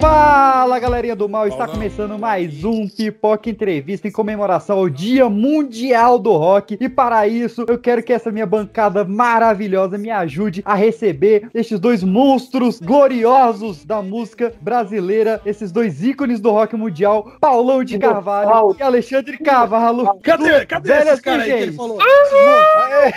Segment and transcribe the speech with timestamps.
[0.00, 6.20] Fala galerinha do mal, está começando mais um Pipoca Entrevista em comemoração ao Dia Mundial
[6.20, 6.78] do Rock.
[6.80, 11.80] E para isso, eu quero que essa minha bancada maravilhosa me ajude a receber estes
[11.80, 18.76] dois monstros gloriosos da música brasileira, esses dois ícones do rock mundial, Paulão de Carvalho
[18.78, 20.14] e Alexandre Carvalho.
[20.22, 20.64] Cadê?
[20.64, 21.98] Cadê Velhas esse cara aí que ele falou?
[21.98, 23.08] Cadê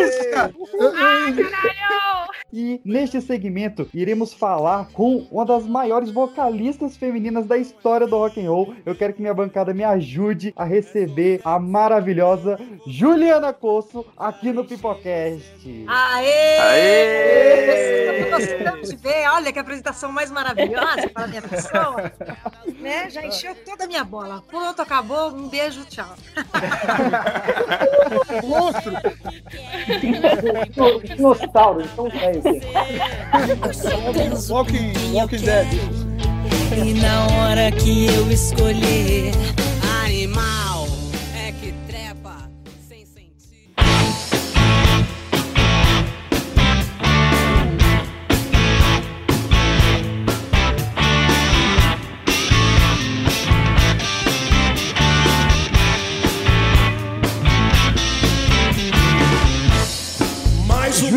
[0.00, 0.50] esse cara?
[2.52, 8.44] E neste segmento iremos falar com uma das maiores vocalistas femininas da história do rock
[8.44, 8.74] and roll.
[8.84, 14.64] Eu quero que minha bancada me ajude a receber a maravilhosa Juliana Cosso aqui no
[14.64, 15.86] Pipocast.
[15.86, 16.58] Aê!
[16.58, 18.24] Aê!
[18.24, 22.12] Tô gostando de ver, olha que apresentação mais maravilhosa para a minha pessoa.
[22.78, 23.10] Né?
[23.10, 24.42] Já encheu toda a minha bola.
[24.48, 25.30] Pronto, acabou.
[25.34, 26.14] Um beijo, tchau.
[28.44, 28.92] Monstro!
[31.16, 32.39] Dinossauro, então é.
[34.48, 35.66] Walking, Walking Dead.
[36.76, 39.32] E na hora que eu escolher
[40.04, 40.79] animal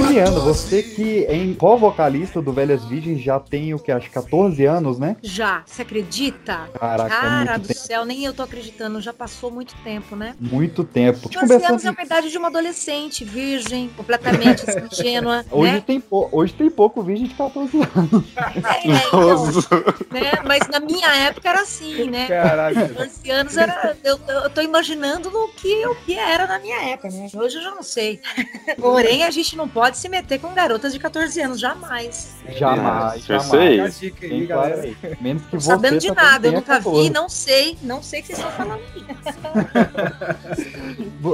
[0.02, 0.40] Dose.
[0.42, 3.92] você que é em co-vocalista do Velhas Virgens já tem o que?
[3.92, 5.16] Acho que 14 anos, né?
[5.22, 6.70] Já, você acredita?
[6.80, 7.80] Caraca, Cara muito do tempo.
[7.80, 9.00] céu, nem eu tô acreditando.
[9.02, 10.36] Já passou muito tempo, né?
[10.40, 11.30] Muito tempo.
[11.30, 15.84] 12 Conversando- anos é a idade de uma adolescente, virgem, completamente assim, ingênua, Hoje, né?
[15.86, 18.24] tem Hoje tem pouco virgem de 14 anos.
[18.38, 19.46] É, então,
[20.12, 20.32] né?
[20.46, 22.28] Mas na minha época era assim, né?
[22.28, 22.86] Caraca.
[22.88, 23.96] 12 anos era.
[24.04, 27.28] Eu, eu tô imaginando no que, o que era na minha época, né?
[27.34, 28.20] Hoje eu já não sei.
[28.80, 32.34] Porém, a gente não pode se meter com garotas de 14 anos, jamais.
[32.58, 33.46] Jamais, Eu jamais.
[33.50, 33.80] sei.
[33.80, 34.94] A dica aí, galera.
[35.22, 37.04] Menos que Não você sabendo de também nada, eu nunca 14.
[37.04, 39.04] vi, não sei, não sei o que vocês estão falando aí.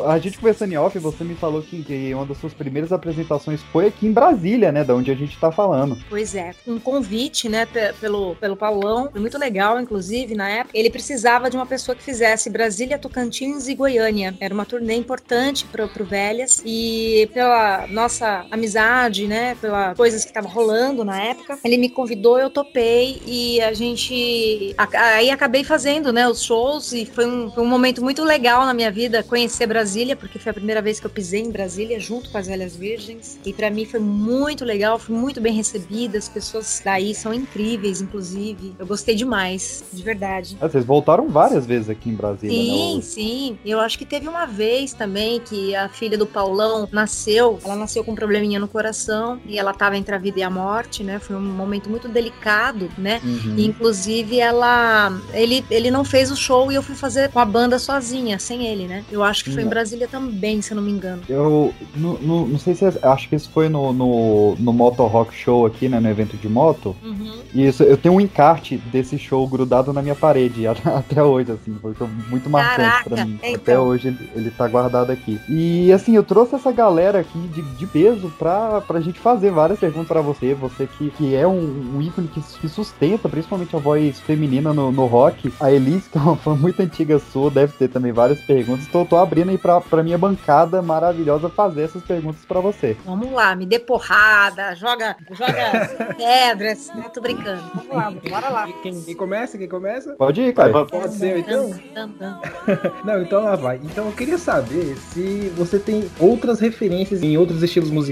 [0.07, 3.61] A gente conversando em off, você me falou que, que uma das suas primeiras apresentações
[3.71, 4.83] foi aqui em Brasília, né?
[4.83, 5.97] Da onde a gente tá falando.
[6.09, 10.77] Pois é, um convite, né, pe- pelo, pelo Paulão, foi muito legal, inclusive, na época.
[10.77, 14.35] Ele precisava de uma pessoa que fizesse Brasília, Tocantins e Goiânia.
[14.39, 16.61] Era uma turnê importante pro, pro Velhas.
[16.65, 22.39] E pela nossa amizade, né, pela coisas que estavam rolando na época, ele me convidou,
[22.39, 24.73] eu topei e a gente.
[24.77, 28.73] Aí acabei fazendo, né, os shows e foi um, foi um momento muito legal na
[28.73, 32.29] minha vida conhecer Brasília, porque foi a primeira vez que eu pisei em Brasília junto
[32.29, 33.39] com as Velhas Virgens.
[33.45, 36.17] E pra mim foi muito legal, fui muito bem recebida.
[36.17, 38.75] As pessoas daí são incríveis, inclusive.
[38.77, 40.57] Eu gostei demais, de verdade.
[40.61, 43.01] Ah, Vocês voltaram várias vezes aqui em Brasília, Sim, né?
[43.01, 43.59] sim.
[43.65, 47.59] Eu acho que teve uma vez também que a filha do Paulão nasceu.
[47.63, 50.49] Ela nasceu com um probleminha no coração e ela tava entre a vida e a
[50.51, 51.17] morte, né?
[51.17, 53.19] Foi um momento muito delicado, né?
[53.23, 53.55] Uhum.
[53.57, 55.11] E, Inclusive, ela.
[55.33, 58.67] Ele, ele não fez o show e eu fui fazer com a banda sozinha, sem
[58.67, 59.03] ele, né?
[59.11, 59.69] Eu acho que foi em Não.
[59.69, 61.23] Brasília também, se eu não me engano.
[61.27, 65.03] Eu não, não, não sei se é, acho que isso foi no, no, no Moto
[65.05, 65.99] Rock Show aqui, né?
[65.99, 66.95] No evento de moto.
[67.01, 67.39] Uhum.
[67.53, 71.75] E isso, eu tenho um encarte desse show grudado na minha parede até, hoje, assim.
[71.81, 73.39] Foi muito marcante pra mim.
[73.41, 73.55] então.
[73.55, 75.39] Até hoje ele, ele tá guardado aqui.
[75.47, 79.79] E assim, eu trouxe essa galera aqui de, de peso pra, pra gente fazer várias
[79.79, 80.53] perguntas pra você.
[80.53, 84.91] Você que, que é um, um ícone que, que sustenta principalmente a voz feminina no,
[84.91, 85.53] no rock.
[85.59, 88.85] A Elise, que é uma fã muito antiga sua, deve ter também várias perguntas.
[88.87, 92.97] Então eu tô abrindo aí pra, pra minha bancada maravilhosa fazer essas perguntas pra você.
[93.05, 96.91] Vamos lá, me dê porrada, joga, joga pedras.
[96.95, 97.61] Não tô brincando.
[97.75, 98.67] Vamos lá, bora lá.
[98.81, 99.57] Quem, quem começa?
[99.57, 100.13] Quem começa?
[100.13, 100.85] Pode ir, cara.
[100.85, 101.69] Pode ser, então?
[103.03, 103.77] Não, então lá vai.
[103.83, 108.08] Então eu queria saber se você tem outras referências em outros estilos musicais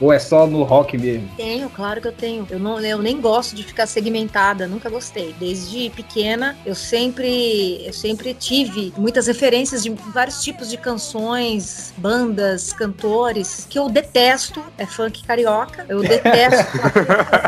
[0.00, 1.28] ou é só no rock mesmo.
[1.36, 2.46] Tenho, claro que eu tenho.
[2.50, 5.34] Eu, não, eu nem gosto de ficar segmentada, nunca gostei.
[5.38, 12.72] Desde pequena, eu sempre, eu sempre tive muitas referências de vários tipos de canções, bandas,
[12.72, 14.62] cantores, que eu detesto.
[14.78, 15.86] É funk carioca.
[15.88, 16.76] Eu detesto.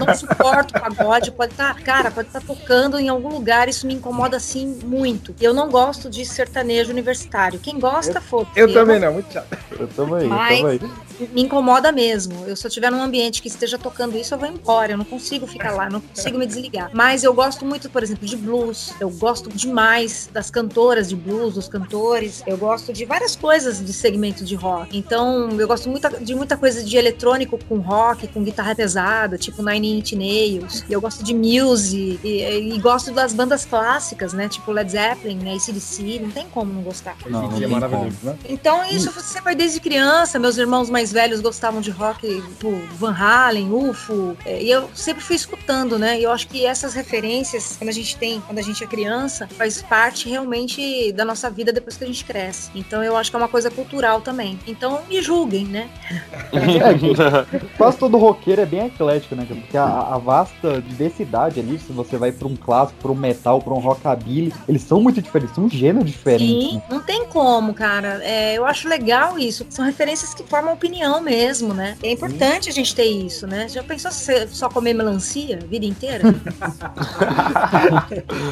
[0.00, 1.30] eu não suporto pagode.
[1.30, 3.68] Pode estar, cara, pode estar tocando em algum lugar.
[3.68, 5.34] Isso me incomoda assim muito.
[5.40, 7.58] Eu não gosto de sertanejo universitário.
[7.58, 9.58] Quem gosta, foda Eu também não, muito chato.
[9.78, 10.80] Eu também, eu também.
[11.32, 12.44] me incomoda mesmo.
[12.46, 14.92] Eu se eu estiver num ambiente que esteja tocando isso, eu vou embora.
[14.92, 16.90] Eu não consigo ficar lá, não consigo me desligar.
[16.92, 18.92] Mas eu gosto muito, por exemplo, de blues.
[19.00, 22.42] Eu gosto demais das cantoras de blues, dos cantores.
[22.46, 24.96] Eu gosto de várias coisas de segmento de rock.
[24.96, 29.62] Então, eu gosto muita, de muita coisa de eletrônico com rock, com guitarra pesada, tipo
[29.62, 30.84] Nine Inch Nails.
[30.88, 34.48] E eu gosto de Muse e, e gosto das bandas clássicas, né?
[34.48, 35.54] Tipo Led Zeppelin, né?
[35.54, 36.20] ACDC.
[36.20, 37.16] Não tem como não gostar.
[37.28, 38.38] Não, não é maravilhoso, né?
[38.48, 40.38] Então, isso você foi desde criança.
[40.38, 45.22] Meus irmãos mais velhos gostavam de rock, tipo Van Halen, UFO, é, e eu sempre
[45.22, 46.18] fui escutando, né?
[46.18, 49.48] E eu acho que essas referências, quando a gente tem, quando a gente é criança,
[49.56, 52.70] faz parte realmente da nossa vida depois que a gente cresce.
[52.74, 54.58] Então eu acho que é uma coisa cultural também.
[54.66, 55.88] Então me julguem, né?
[57.76, 59.46] Quase todo roqueiro é bem eclético, né?
[59.48, 63.60] Porque a, a vasta diversidade ali, se você vai pra um clássico, pra um metal,
[63.60, 66.70] pra um rockabilly, eles são muito diferentes, são gêneros diferentes.
[66.70, 66.82] Sim, né?
[66.90, 68.20] não tem como, cara.
[68.22, 69.66] É, eu acho legal isso.
[69.70, 71.96] São referências que formam opinião mesmo, né?
[72.02, 73.68] É importante a gente ter isso, né?
[73.68, 76.22] Já pensou se só comer melancia a vida inteira?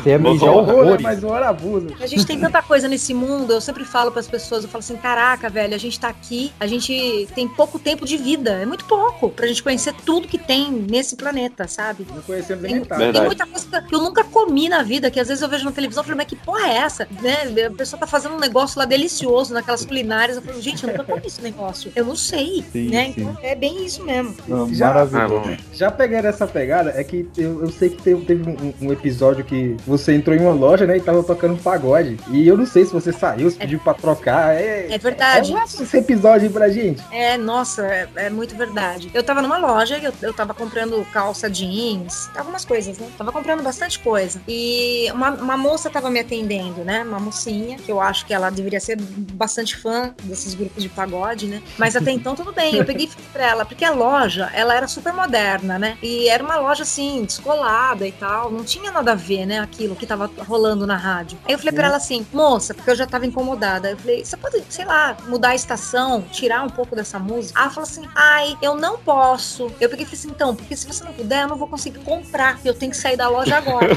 [0.02, 0.72] Você é mijar Horror, né?
[0.82, 1.02] horrores.
[1.02, 1.88] Mas não era abuso.
[2.00, 4.80] A gente tem tanta coisa nesse mundo, eu sempre falo para as pessoas, eu falo
[4.80, 8.66] assim, caraca, velho, a gente tá aqui, a gente tem pouco tempo de vida, é
[8.66, 12.06] muito pouco pra gente conhecer tudo que tem nesse planeta, sabe?
[12.12, 13.12] Não conhecemos Tem, nem metade.
[13.12, 15.72] tem muita coisa que eu nunca comi na vida, que às vezes eu vejo na
[15.72, 17.08] televisão e falo, mas que porra é essa?
[17.22, 17.66] Né?
[17.66, 20.36] A pessoa tá fazendo um negócio lá delicioso, naquelas culinárias.
[20.36, 21.92] Eu falo, gente, eu nunca comi esse negócio.
[21.94, 22.95] Eu não sei, Sim, né?
[23.04, 23.14] Sim.
[23.20, 24.34] Então é bem isso mesmo.
[24.50, 25.50] Ah, Já- Maravilhoso.
[25.50, 25.56] Ah.
[25.72, 29.44] Já pegando essa pegada, é que eu, eu sei que teve, teve um, um episódio
[29.44, 32.16] que você entrou em uma loja, né, e tava tocando pagode.
[32.30, 34.54] E eu não sei se você saiu, se pediu pra trocar.
[34.54, 35.54] É, É verdade.
[35.54, 37.02] é esse episódio aí pra gente.
[37.12, 39.10] É, nossa, é, é muito verdade.
[39.12, 43.08] Eu tava numa loja e eu, eu tava comprando calça jeans, algumas coisas, né?
[43.18, 44.40] Tava comprando bastante coisa.
[44.48, 47.02] E uma, uma moça tava me atendendo, né?
[47.02, 51.46] Uma mocinha, que eu acho que ela deveria ser bastante fã desses grupos de pagode,
[51.46, 51.62] né?
[51.78, 52.76] Mas até então tudo bem.
[52.76, 55.98] Eu peguei e falei pra ela, porque a loja, ela era super moderna, né?
[56.02, 58.50] E era uma loja assim, descolada e tal.
[58.50, 59.58] Não tinha nada a ver, né?
[59.60, 61.38] Aquilo que tava rolando na rádio.
[61.44, 63.90] Aí eu falei pra ela assim, moça, porque eu já tava incomodada.
[63.90, 67.60] Eu falei, você pode, sei lá, mudar a estação, tirar um pouco dessa música?
[67.60, 69.70] Ela falou assim, ai, eu não posso.
[69.80, 72.00] Eu peguei e falei assim, então, porque se você não puder, eu não vou conseguir
[72.00, 72.58] comprar.
[72.64, 73.88] Eu tenho que sair da loja agora.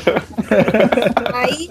[1.34, 1.70] Aí,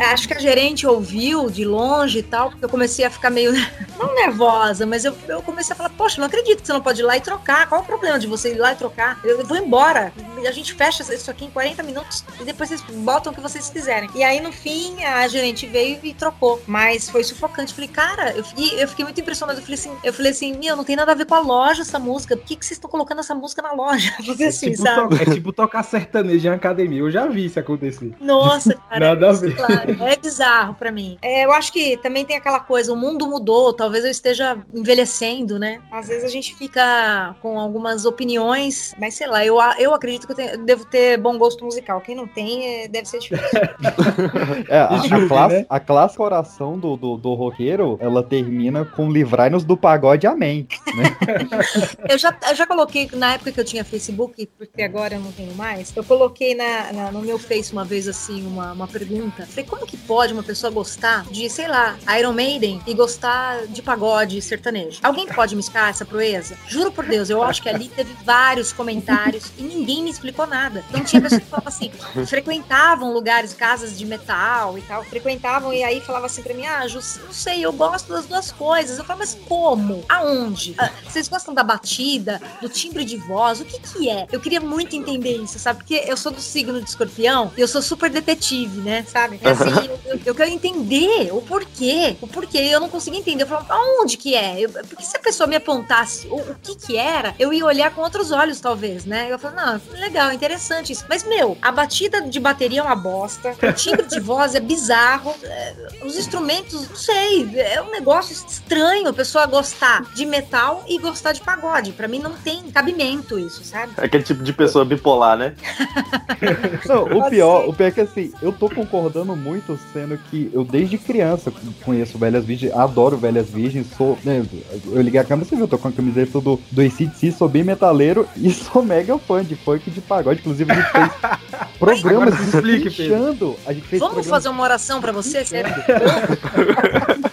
[0.00, 3.52] acho que a gerente ouviu de longe e tal, porque eu comecei a ficar meio,
[3.98, 7.00] não nervosa, mas eu, eu comecei a falar, poxa, não acredito que você não pode
[7.00, 7.68] ir lá e trocar.
[7.68, 9.20] Qual o problema de você ir lá e trocar?
[9.24, 10.12] Eu vou embora.
[10.46, 13.68] A gente fecha isso aqui em 40 minutos e depois vocês botam o que vocês
[13.68, 14.08] quiserem.
[14.14, 16.60] E aí, no fim, a gerente veio e trocou.
[16.66, 17.74] Mas foi sufocante.
[17.74, 19.58] Falei, cara, eu fiquei, eu fiquei muito impressionada.
[19.58, 21.82] Eu falei assim, eu falei assim, meu, não tem nada a ver com a loja
[21.82, 22.36] essa música.
[22.36, 24.12] Por que, que vocês estão colocando essa música na loja?
[24.38, 25.16] É assim, tipo, sabe?
[25.16, 27.00] to- é tipo tocar sertanejo em academia.
[27.00, 28.12] Eu já vi isso acontecer.
[28.20, 29.08] Nossa, cara.
[29.14, 29.56] Nada a ver.
[29.56, 31.18] Claro, é bizarro pra mim.
[31.22, 35.58] É, eu acho que também tem aquela coisa, o mundo mudou, talvez eu esteja envelhecendo,
[35.58, 35.80] né?
[35.90, 40.32] Às vezes a gente fica com algumas opiniões, mas sei lá, eu, eu acredito que
[40.32, 42.00] eu tenho- devo ter bom gosto musical.
[42.00, 43.46] Quem não tem, é, deve ser difícil.
[44.68, 45.66] É, a, a, classe, né?
[45.68, 50.66] a clássica oração do, do, do roqueiro, ela termina com livrai-nos do pagode, amém.
[50.96, 51.16] Né?
[52.08, 55.32] Eu já, eu já coloquei, na época que eu tinha Facebook, porque agora eu não
[55.32, 59.46] tenho mais, eu coloquei na, na- no meu Face uma vez assim, uma, uma pergunta.
[59.46, 63.82] Falei, como que pode uma pessoa gostar de, sei lá, Iron Maiden e gostar de
[63.82, 65.00] pagode sertanejo?
[65.02, 66.56] Alguém pode me explicar essa proeza?
[66.66, 70.82] Juro por Deus, eu acho que ali teve vários comentários e ninguém me explicou nada.
[70.88, 71.90] Então tinha pessoas que falavam assim,
[72.26, 76.86] frequentavam lugares, casas de metal e tal, frequentavam e aí falava assim pra mim, ah,
[76.86, 78.98] não sei, eu gosto das duas coisas.
[78.98, 80.04] Eu falava, mas como?
[80.08, 80.74] Aonde?
[80.78, 83.60] Ah, vocês gostam da batida, do timbre de voz?
[83.60, 84.26] O que que é?
[84.32, 85.80] Eu queria muito entender isso, sabe?
[85.80, 89.04] Porque eu sou do signo de escorpião e eu sou super detetive, né?
[89.06, 89.38] Sabe?
[89.66, 90.05] はい。
[90.26, 92.16] Eu, quero entender o porquê.
[92.20, 92.58] O porquê.
[92.58, 93.44] Eu não consegui entender.
[93.44, 94.60] Eu falava, aonde que é?
[94.60, 97.94] Eu- porque se a pessoa me apontasse o, o que que era, eu ia olhar
[97.94, 99.28] com outros olhos, talvez, né?
[99.30, 101.04] Eu falava, não, legal, interessante isso.
[101.08, 105.34] Mas, meu, a batida de bateria é uma bosta, o timbre de voz é bizarro,
[105.42, 110.98] é, os instrumentos, não sei, é um negócio estranho a pessoa gostar de metal e
[110.98, 111.92] gostar de pagode.
[111.92, 113.92] Pra mim não tem cabimento isso, sabe?
[113.96, 115.54] É aquele tipo de pessoa bipolar, né?
[116.86, 120.64] Não, o pior, o pior é que assim, eu tô concordando muito, sendo que eu
[120.64, 121.52] desde criança
[121.84, 124.18] conheço Velhas Virgens, adoro Velhas Virgens, sou.
[124.24, 124.44] né,
[124.86, 127.48] eu liguei a câmera, você viu, eu tô com a camiseta do, do ACDC, sou
[127.48, 130.40] bem metaleiro e sou mega fã de funk de pagode.
[130.40, 131.10] Inclusive, a gente fez
[131.78, 133.56] programas destrinchando.
[133.66, 135.44] A gente fez Vamos programas fazer uma oração pra você?
[135.44, 135.72] Sério?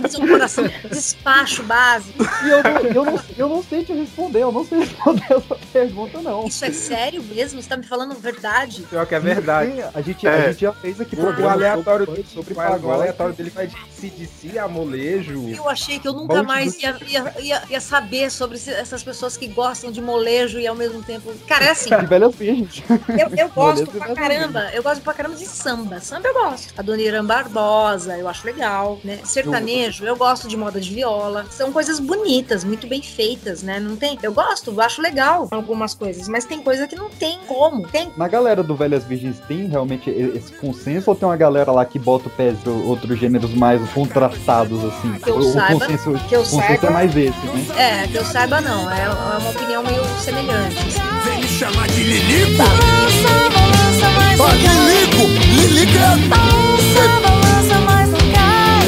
[0.02, 2.24] Fazer uma oração, despacho básico.
[2.44, 5.56] E eu não, eu, não, eu não sei te responder, eu não sei responder essa
[5.72, 6.46] pergunta, não.
[6.46, 7.62] Isso é sério mesmo?
[7.62, 8.84] Você tá me falando verdade?
[8.90, 9.72] Pior que é verdade.
[9.72, 10.30] Sim, A gente, É.
[10.30, 13.38] a gente já fez aqui o programa aleatório sobre, dele, sobre o aleatório pagode.
[13.38, 15.50] dele vai de CDC a molejo.
[15.50, 19.48] Eu achei que eu nunca mais ia, ia, ia, ia saber sobre essas pessoas que
[19.48, 21.32] gostam de molejo e ao mesmo tempo.
[21.48, 21.90] Cara, é assim.
[21.90, 22.84] De velhas virgens.
[23.10, 24.70] Eu, eu gosto Molejo pra e caramba.
[24.74, 26.00] Eu gosto pra caramba de samba.
[26.00, 26.74] Samba eu gosto.
[26.78, 29.20] A Dona Irã Barbosa, eu acho legal, né?
[29.24, 30.06] Sertanejo.
[30.06, 31.46] eu gosto de moda de viola.
[31.50, 33.80] São coisas bonitas, muito bem feitas, né?
[33.80, 34.18] Não tem.
[34.22, 37.88] Eu gosto, acho legal algumas coisas, mas tem coisa que não tem como.
[37.88, 38.12] Tem.
[38.18, 42.00] Na galera do Velhas Virgens tem realmente esse consenso ou tem uma galera lá que
[42.00, 45.14] bota o pé de outros gêneros mais contrastados, assim?
[45.22, 47.66] Que eu o, saiba- o consenso, que eu consenso saiba- é mais esse, né?
[47.78, 48.90] É, que eu saiba não.
[48.92, 50.78] É, é uma opinião meio semelhante.
[50.80, 51.00] assim.
[51.30, 52.58] Vem me chamar de Lilico?
[52.58, 54.56] Balança, balança, mas Ó, não.
[54.88, 55.24] Lilico!
[55.62, 56.18] Lilico é...
[56.28, 58.88] Balança, balança, mas não cai.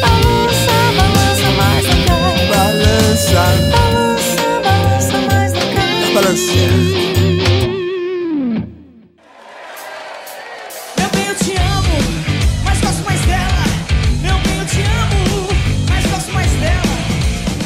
[0.00, 2.46] Balança, balança, mas não cai.
[2.48, 6.14] Balança, Balança, balança, mas não cai.
[6.14, 7.05] balanceira.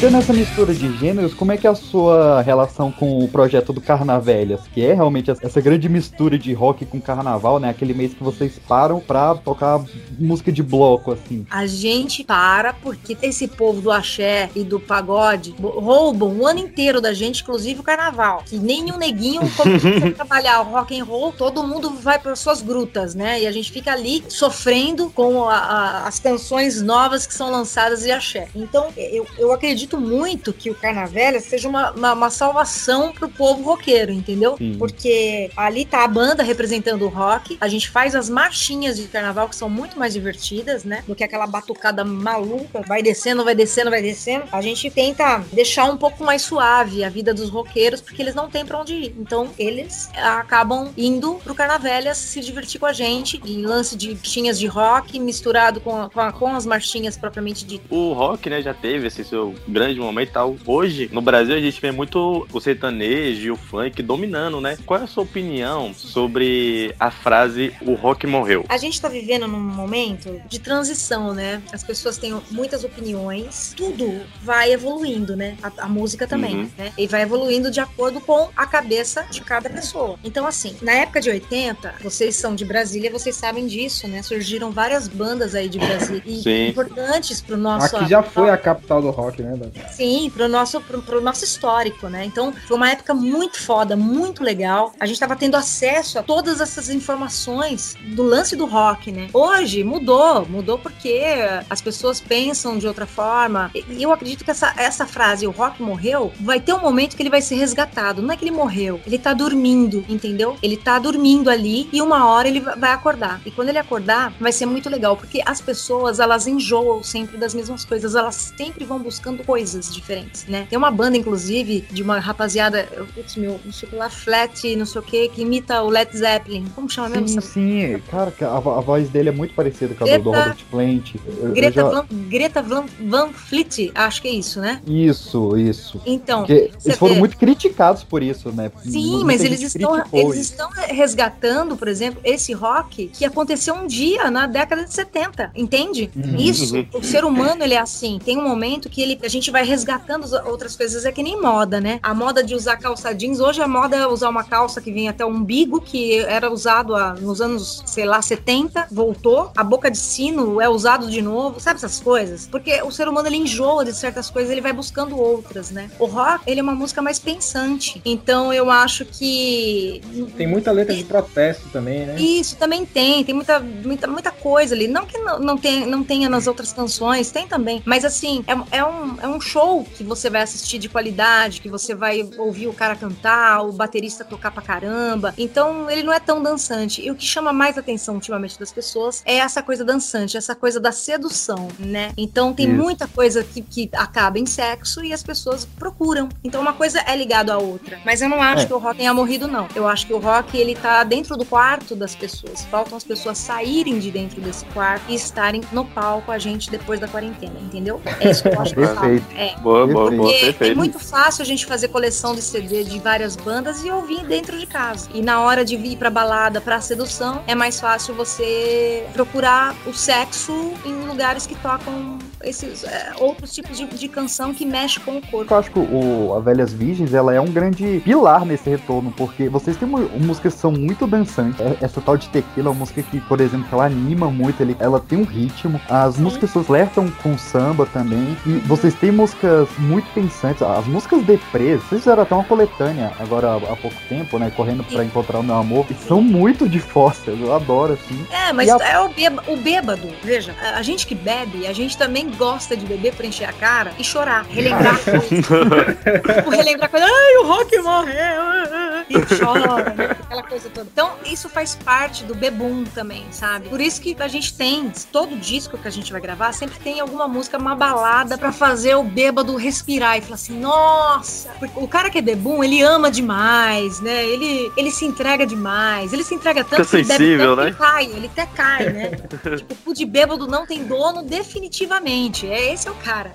[0.01, 3.71] Tendo essa mistura de gêneros, como é que é a sua relação com o projeto
[3.71, 4.61] do Carnavelhas?
[4.73, 7.69] Que é realmente essa- grande mistura de rock com carnaval, né?
[7.69, 9.79] Aquele mês que vocês param pra tocar
[10.17, 11.45] música de bloco, assim.
[11.51, 16.99] A gente para porque esse povo do axé e do pagode roubam o ano inteiro
[16.99, 18.41] da gente, inclusive o carnaval.
[18.47, 22.35] Que nem um neguinho começa a trabalhar o rock and roll, todo mundo vai para
[22.35, 23.39] suas grutas, né?
[23.41, 28.01] E a gente fica ali sofrendo com a- a- as canções novas que são lançadas
[28.01, 28.47] de axé.
[28.55, 33.63] Então, eu, eu acredito muito que o Carnavelha seja uma, uma, uma salvação pro povo
[33.63, 34.55] roqueiro, entendeu?
[34.57, 34.75] Sim.
[34.77, 39.47] Porque ali tá a banda representando o rock, a gente faz as marchinhas de carnaval
[39.49, 41.03] que são muito mais divertidas, né?
[41.07, 44.45] Do que aquela batucada maluca, vai descendo, vai descendo, vai descendo.
[44.51, 48.49] A gente tenta deixar um pouco mais suave a vida dos roqueiros, porque eles não
[48.49, 49.15] têm pra onde ir.
[49.19, 54.59] Então, eles acabam indo pro Carnavelhas se divertir com a gente, em lance de marchinhas
[54.59, 57.87] de rock misturado com, a- com, a- com as marchinhas propriamente ditas.
[57.89, 60.55] O rock, né, já teve esse seu grande momento e tal.
[60.65, 64.77] Hoje, no Brasil, a gente vê muito o sertanejo e o funk dominando, né?
[64.85, 68.63] Qual é a sua opinião sobre a frase o rock morreu?
[68.69, 71.61] A gente tá vivendo num momento de transição, né?
[71.73, 75.57] As pessoas têm muitas opiniões, tudo vai evoluindo, né?
[75.63, 76.69] A, a música também, Uhum.
[76.77, 76.91] né?
[76.97, 80.17] E vai evoluindo de acordo com a cabeça de cada pessoa.
[80.23, 84.21] Então, assim, na época de 80, vocês são de Brasília, vocês sabem disso, né?
[84.21, 86.67] Surgiram várias bandas aí de Brasília e Sim.
[86.67, 87.95] importantes pro nosso.
[87.97, 89.55] Aqui já foi a capital do rock, né?
[89.91, 92.25] Sim, pro nosso, pro, pro nosso histórico, né?
[92.25, 94.93] Então, foi uma época muito foda, muito legal.
[94.99, 99.29] A gente tava tendo acesso a todas essas informações do lance do rock, né?
[99.33, 101.23] Hoje mudou, mudou porque
[101.69, 103.71] as pessoas pensam de outra forma.
[103.73, 107.21] E eu acredito que essa, essa frase, o rock morreu, vai ter um momento que
[107.21, 108.21] ele vai ser resgatado.
[108.21, 110.57] Não é que ele morreu, ele tá dormindo, entendeu?
[110.61, 113.39] Ele tá dormindo ali e uma hora ele va- vai acordar.
[113.45, 117.53] E quando ele acordar, vai ser muito legal, porque as pessoas, elas enjoam sempre das
[117.53, 120.65] mesmas coisas, elas sempre vão buscando coisas diferentes, né?
[120.69, 124.09] Tem uma banda, inclusive, de uma rapaziada, eu- putz, meu, não sei o que lá,
[124.09, 126.65] Flat, não sei o que, que imita o Led Zeppelin.
[126.75, 127.27] Como chama mesmo?
[127.27, 128.01] Sim, essa sim.
[128.09, 131.15] Cara, a, a voz dele é muito parecida com a do, do Greta- Robert Plant.
[131.15, 134.81] Eu- eu Greta, já- Van, Greta Van, Van Fleet, acho que é isso, né?
[134.87, 136.01] Isso, isso.
[136.05, 137.19] Então, Porque eles foram vê.
[137.19, 138.71] muito criticados por isso, né?
[138.83, 140.51] Sim, Muita mas eles estão, eles isso.
[140.51, 146.09] estão resgatando, por exemplo, esse rock que aconteceu um dia na década de 70, entende?
[146.15, 146.35] Uhum.
[146.37, 148.19] Isso, o ser humano ele é assim.
[148.23, 151.39] Tem um momento que ele, a gente vai resgatando as outras coisas, é que nem
[151.41, 151.99] moda, né?
[152.01, 155.09] A moda de usar calça jeans, hoje a moda é usar uma calça que vem
[155.09, 159.51] até o umbigo, que era usado há- nos anos, sei lá, 70, voltou.
[159.55, 162.47] A boca de sino é usado de novo, sabe essas coisas?
[162.47, 165.89] Porque o ser humano ele enjoa de certas coisas, ele vai buscando outras, né?
[165.99, 168.01] O rock, ele é uma música mais pensante.
[168.05, 170.01] Então eu acho que
[170.37, 172.19] Tem muita letra de protesto também, né?
[172.19, 174.87] isso também tem, tem muita, muita, muita coisa ali.
[174.87, 177.81] Não que não, não, tenha, não tenha nas outras canções, tem também.
[177.85, 181.69] Mas assim, é, é, um, é um show que você vai assistir de qualidade, que
[181.69, 185.33] você vai ouvir o cara cantar, o baterista tocar pra caramba.
[185.37, 187.01] Então ele não é tão dançante.
[187.01, 190.79] E o que chama mais atenção ultimamente das pessoas é essa coisa dançante, essa coisa
[190.79, 192.11] da sedução, né?
[192.17, 192.75] Então tem Isso.
[192.75, 196.29] muita coisa que, que acaba em sexo e as pessoas procuram.
[196.43, 197.99] Então uma coisa é ligada à outra.
[198.05, 198.65] Mas eu não acho É.
[198.65, 199.67] que o rock tenha morrido, não.
[199.75, 202.63] Eu acho que o rock, ele tá dentro do quarto das pessoas.
[202.65, 206.99] Faltam as pessoas saírem de dentro desse quarto e estarem no palco a gente depois
[206.99, 208.01] da quarentena, entendeu?
[208.19, 209.20] É isso que eu acho que falta.
[209.29, 209.57] Perfeito.
[209.59, 209.61] É.
[209.61, 210.77] Boa, boa, boa, Porque é perfeito.
[210.77, 214.65] muito fácil a gente fazer coleção de CD de várias bandas e ouvir dentro de
[214.65, 215.07] casa.
[215.13, 219.93] E na hora de vir pra balada, pra sedução, é mais fácil você procurar o
[219.93, 225.17] sexo em lugares que tocam esses é, outros tipos de, de canção que mexe com
[225.17, 225.53] o corpo.
[225.53, 229.47] Eu acho que o, a Velhas Virgens, ela é um grande pilar nesse retorno, porque
[229.47, 231.59] vocês têm músicas que são muito dançantes.
[231.59, 234.75] É- Essa tal de Tequila é uma música que, por exemplo, ela anima muito, ele-
[234.79, 235.79] ela tem um ritmo.
[235.89, 238.35] As músicas flertam com samba também.
[238.45, 240.61] E vocês têm músicas muito pensantes.
[240.61, 244.51] As músicas deprês, vocês fizeram até uma coletânea agora há, pouco tempo, né?
[244.55, 245.85] Correndo pra encontrar o meu amor.
[245.89, 248.25] E são muito de Foster, eu adoro, assim.
[248.31, 250.09] É, mas a- é o, bêba- o bêbado.
[250.23, 253.91] Veja, a, gente que bebe, a gente também gosta de beber pra encher a cara
[253.97, 255.29] e chorar, relembrar coisas.
[255.29, 257.09] tipo, relembrar coisas.
[257.09, 258.41] Ai, o Rock morreu.
[258.41, 260.05] ah, ah, E chora, né?
[260.23, 260.87] aquela coisa toda.
[260.91, 263.69] Então, isso faz parte do bebum também, sabe?
[263.69, 266.99] Por isso que a gente tem, todo disco que a gente vai gravar, sempre tem
[266.99, 271.49] alguma música, uma balada pra fazer o bêbado respirar e falar assim, nossa!
[271.59, 274.25] Porque o cara que é bebum, ele ama demais, né?
[274.25, 276.13] Ele, ele se entrega demais.
[276.13, 277.71] Ele se entrega tanto Fica que ele bebe sensível, tanto né?
[277.71, 279.11] que cai, ele até cai, né?
[279.57, 282.47] tipo, o de bêbado não tem dono definitivamente.
[282.47, 283.33] É, esse é o cara.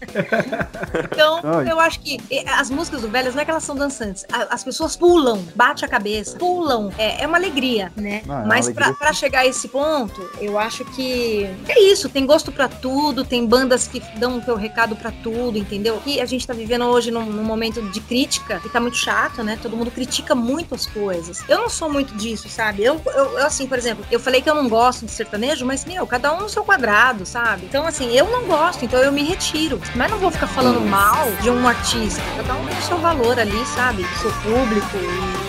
[1.12, 1.70] então, Ai.
[1.70, 4.24] eu acho que as músicas do Velhas não é que elas são dançantes.
[4.50, 6.92] As pessoas pulam, bate a cabeça, pulam.
[6.96, 8.22] É, é uma alegria, né?
[8.28, 12.08] Ah, é Mas pra, pra chegar a esse ponto, eu acho que é isso.
[12.08, 16.00] Tem gosto pra tudo, tem bandas que dão o teu recado pra tudo, entendeu?
[16.06, 19.42] E a gente tá vivendo hoje num, num momento de crítica e tá muito chato,
[19.42, 19.58] né?
[19.60, 21.42] Todo mundo critica muito as coisas.
[21.48, 22.84] Eu não sou muito disso, sabe?
[22.84, 25.84] Eu, eu, eu, assim, por exemplo, eu falei que eu não gosto de sertanejo, mas,
[25.84, 27.66] meu, cada um no seu quadrado, sabe?
[27.66, 29.80] Então, assim, eu não gosto, então eu me retiro.
[29.94, 32.22] Mas não vou ficar falando mal de um artista.
[32.36, 34.06] Cada um tem o seu valor ali, sabe?
[34.20, 34.96] Seu público.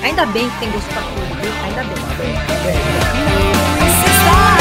[0.02, 1.52] E ainda bem que tem gosto pra tudo, viu?
[1.64, 2.36] Ainda bem.
[4.32, 4.59] A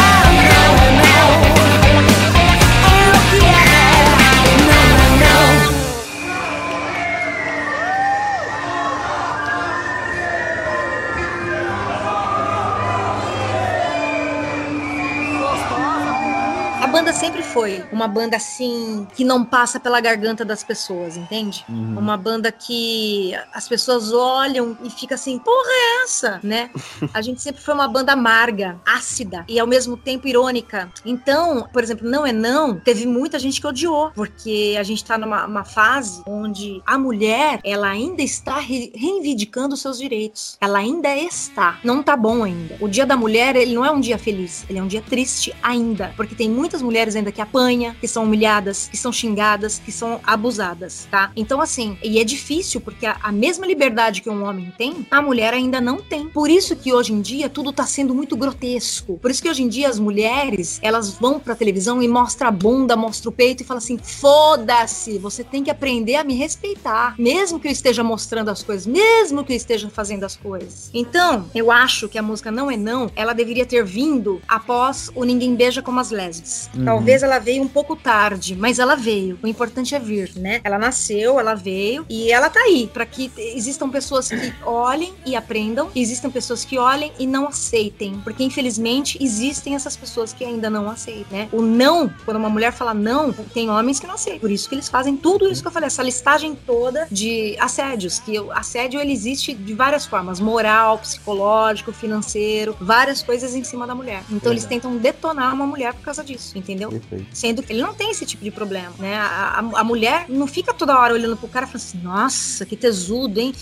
[17.60, 21.64] foi uma banda assim que não passa pela garganta das pessoas, entende?
[21.68, 21.98] Uhum.
[21.98, 26.70] Uma banda que as pessoas olham e fica assim, porra é essa, né?
[27.12, 30.90] A gente sempre foi uma banda amarga, ácida e ao mesmo tempo irônica.
[31.04, 35.18] Então, por exemplo, Não é Não, teve muita gente que odiou, porque a gente tá
[35.18, 40.56] numa uma fase onde a mulher, ela ainda está re- reivindicando seus direitos.
[40.60, 41.78] Ela ainda está.
[41.82, 42.76] Não tá bom ainda.
[42.80, 45.54] O dia da mulher, ele não é um dia feliz, ele é um dia triste
[45.62, 49.90] ainda, porque tem muitas mulheres ainda que apanham, que são humilhadas, que são xingadas, que
[49.90, 51.32] são abusadas, tá?
[51.34, 55.22] Então, assim, e é difícil, porque a, a mesma liberdade que um homem tem, a
[55.22, 56.28] mulher ainda não tem.
[56.28, 59.18] Por isso que hoje em dia tudo tá sendo muito grotesco.
[59.18, 62.50] Por isso que hoje em dia as mulheres, elas vão pra televisão e mostram a
[62.50, 67.14] bunda, mostram o peito e falam assim: foda-se, você tem que aprender a me respeitar.
[67.18, 70.90] Mesmo que eu esteja mostrando as coisas, mesmo que eu esteja fazendo as coisas.
[70.92, 75.24] Então, eu acho que a música Não é Não, ela deveria ter vindo após o
[75.24, 76.70] Ninguém Beija como as Lésbicas.
[76.74, 76.84] Uhum.
[76.84, 79.38] Talvez ela veio um pouco tarde, mas ela veio.
[79.42, 80.60] O importante é vir, né?
[80.64, 85.36] Ela nasceu, ela veio e ela tá aí para que existam pessoas que olhem e
[85.36, 90.70] aprendam, existam pessoas que olhem e não aceitem, porque infelizmente existem essas pessoas que ainda
[90.70, 91.48] não aceitam, né?
[91.52, 94.40] O não, quando uma mulher fala não, tem homens que não aceitam.
[94.40, 98.18] Por isso que eles fazem tudo isso que eu falei, essa listagem toda de assédios,
[98.18, 103.86] que o assédio ele existe de várias formas, moral, psicológico, financeiro, várias coisas em cima
[103.86, 104.22] da mulher.
[104.30, 106.90] Então eles tentam detonar uma mulher por causa disso, entendeu?
[106.90, 107.17] Perfeito.
[107.32, 109.16] Sendo que ele não tem esse tipo de problema, né?
[109.16, 112.66] A, a- a mulher não fica toda hora olhando pro cara e falando assim, nossa,
[112.66, 113.54] que tesudo, hein?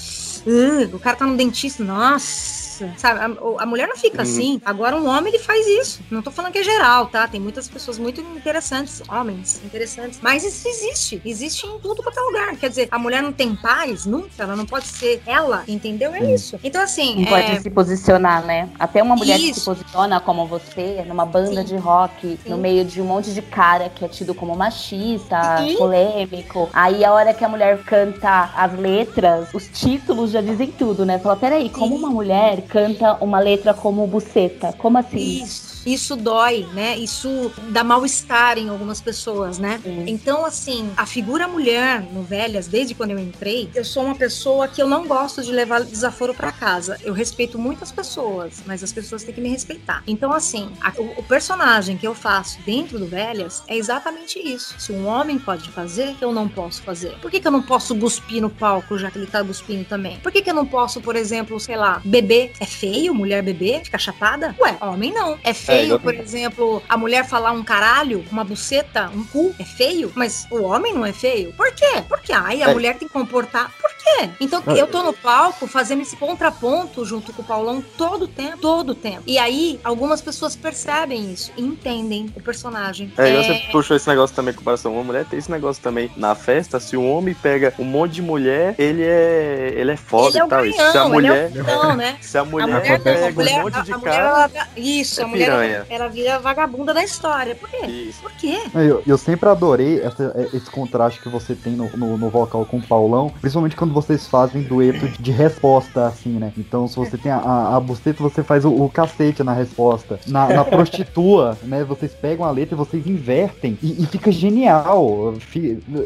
[0.46, 2.65] Uh, o cara tá no dentista, nossa.
[2.96, 4.22] Sabe, a, a mulher não fica Hum.
[4.22, 4.60] assim.
[4.64, 6.00] Agora um homem ele faz isso.
[6.10, 7.26] Não tô falando que é geral, tá?
[7.28, 10.18] Tem muitas pessoas muito interessantes, homens interessantes.
[10.22, 11.20] Mas isso existe.
[11.24, 12.56] Existe em tudo quanto é lugar.
[12.56, 16.14] Quer dizer, a mulher não tem paz nunca, ela não pode ser ela, entendeu?
[16.14, 16.58] É isso.
[16.62, 17.16] Então, assim.
[17.20, 18.68] Não pode é, se posicionar, né?
[18.78, 19.64] Até uma mulher que se Isso.
[19.64, 21.64] posiciona como você, numa banda Sim.
[21.64, 22.50] de rock, Sim.
[22.50, 25.76] no meio de um monte de cara que é tido como machista, Sim.
[25.76, 26.68] polêmico.
[26.72, 31.18] Aí a hora que a mulher canta as letras, os títulos já dizem tudo, né?
[31.18, 34.72] Fala, peraí, como uma mulher canta uma letra como buceta?
[34.72, 35.42] Como assim?
[35.42, 36.96] Isso, isso dói, né?
[36.98, 39.80] Isso dá mal-estar em algumas pessoas, né?
[39.82, 40.04] Sim.
[40.06, 44.66] Então, assim, a figura mulher no Velhas, desde quando eu entrei, eu sou uma pessoa
[44.68, 46.98] que eu não gosto de levar desaforo pra casa.
[47.02, 50.02] Eu respeito muitas pessoas, mas as pessoas têm que me respeitar.
[50.06, 54.74] Então, assim, a- o, o personagem que eu faço dentro do Velhas é exatamente isso.
[54.78, 57.16] Se um homem pode fazer, eu não posso fazer.
[57.20, 60.18] Por que, que eu não posso cuspir no palco, já que ele tá cuspindo também?
[60.18, 62.52] Por que, que eu não posso, por exemplo, sei lá, beber?
[62.58, 63.84] É feio mulher beber?
[63.84, 64.54] Ficar chapada?
[64.58, 65.38] Ué, homem não.
[65.44, 69.54] É feio, por exemplo, a mulher falar um caralho, uma buceta, um cu?
[69.58, 70.12] É feio?
[70.14, 71.52] Mas o homem não é feio?
[71.52, 72.02] Por quê?
[72.08, 72.72] Porque ai, a É.
[72.74, 73.70] mulher tem que comportar.
[73.80, 74.16] Por quê?
[74.26, 74.30] quê?
[74.40, 78.58] Então eu tô no palco fazendo esse contraponto junto com o Paulão todo o tempo,
[78.58, 79.22] todo o tempo.
[79.26, 83.12] E aí, algumas pessoas percebem isso e entendem o personagem.
[83.18, 85.82] É, igual você puxou esse negócio também com comparação com uma mulher, tem esse negócio
[85.82, 89.96] também na festa, se um homem pega um monte de mulher, ele é ele é
[89.96, 90.62] foda ele é e o tal.
[90.62, 92.18] ganhão, se a mulher, ele é o fodão, né?
[92.20, 94.14] se a A mulher, mulher, não, pega a mulher, um monte de a, a mulher,
[94.14, 95.86] cara, ela, isso, é a mulher, piranha.
[95.90, 97.54] ela vira vagabunda da história.
[97.54, 97.86] Por quê?
[97.86, 98.20] Isso.
[98.22, 98.58] Por quê?
[98.74, 102.64] Eu, eu sempre adorei essa- é, esse contraste que você tem no, no, no vocal
[102.64, 106.52] com o Paulão, principalmente quando vocês fazem dueto de resposta, assim, né?
[106.58, 110.20] Então, se você tem a, a, a busteta, você faz o, o cacete na resposta.
[110.26, 111.82] Na, na prostitua, né?
[111.82, 115.34] Vocês pegam a letra e vocês invertem e, e fica genial.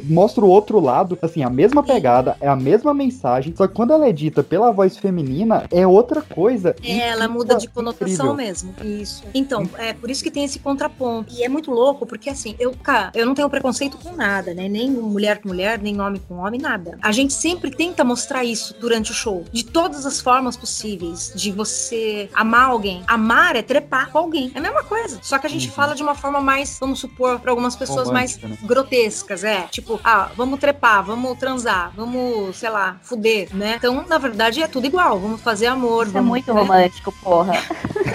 [0.04, 3.92] Mostra o outro lado, assim, a mesma pegada, é a mesma mensagem, só que quando
[3.92, 6.76] ela é dita pela voz feminina, é outra coisa.
[6.84, 8.34] É, ela muda de conotação incrível.
[8.36, 8.74] mesmo.
[8.84, 9.24] Isso.
[9.34, 11.34] Então, é por isso que tem esse contraponto.
[11.34, 14.68] E é muito louco, porque assim, eu, cara, eu não tenho preconceito com nada, né?
[14.68, 16.96] Nem mulher com mulher, nem homem com homem, nada.
[17.02, 19.42] A gente sempre tenta mostrar isso durante o show.
[19.50, 21.32] De todas as formas possíveis.
[21.34, 23.02] De você amar alguém.
[23.06, 24.52] Amar é trepar com alguém.
[24.54, 25.18] É a mesma coisa.
[25.22, 25.72] Só que a gente Uhum.
[25.72, 28.66] fala de uma forma mais, vamos supor, para algumas pessoas Romântica, mais né?
[28.68, 29.62] grotescas, é.
[29.70, 33.76] Tipo, ah, vamos trepar, vamos transar, vamos, sei lá, fuder, né?
[33.78, 35.18] Então, na verdade, é tudo igual.
[35.18, 36.06] Vamos fazer amor.
[36.06, 36.60] Isso é vamos, muito né?
[36.60, 37.54] romântico, porra.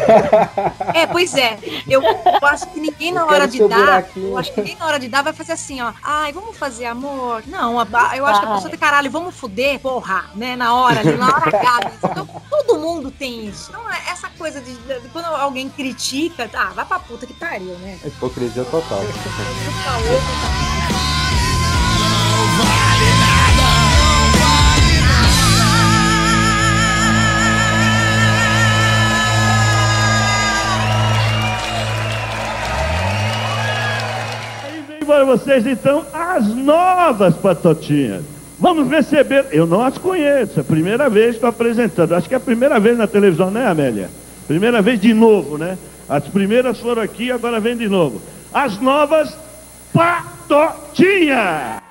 [0.93, 1.57] É, pois é.
[1.87, 2.01] Eu
[2.43, 3.77] acho que ninguém na Eu hora de dar.
[3.77, 4.27] buraquinho.
[4.29, 5.91] Eu acho que ninguém na hora de dar vai fazer assim, ó.
[6.03, 7.43] Ai, vamos fazer amor.
[7.47, 7.73] Não,
[8.15, 10.55] eu acho que a pessoa tem caralho, vamos fuder, porra, né?
[10.55, 11.91] Na hora ali, na hora H.
[12.15, 13.69] Então, todo mundo tem isso.
[13.69, 17.73] Então, é essa coisa de, de- quando alguém critica, ah, vai pra puta que pariu,
[17.79, 17.97] né?
[18.03, 18.99] É hipocrisia total.
[19.87, 20.05] Aí
[35.15, 38.23] para vocês então as novas patotinhas.
[38.59, 42.13] Vamos receber, eu não as conheço, é a primeira vez que estou apresentando.
[42.13, 44.09] Acho que é a primeira vez na televisão, né, Amélia?
[44.45, 45.77] Primeira vez de novo, né?
[46.07, 48.21] As primeiras foram aqui, agora vem de novo.
[48.53, 49.37] As novas
[49.93, 51.84] patotinhas.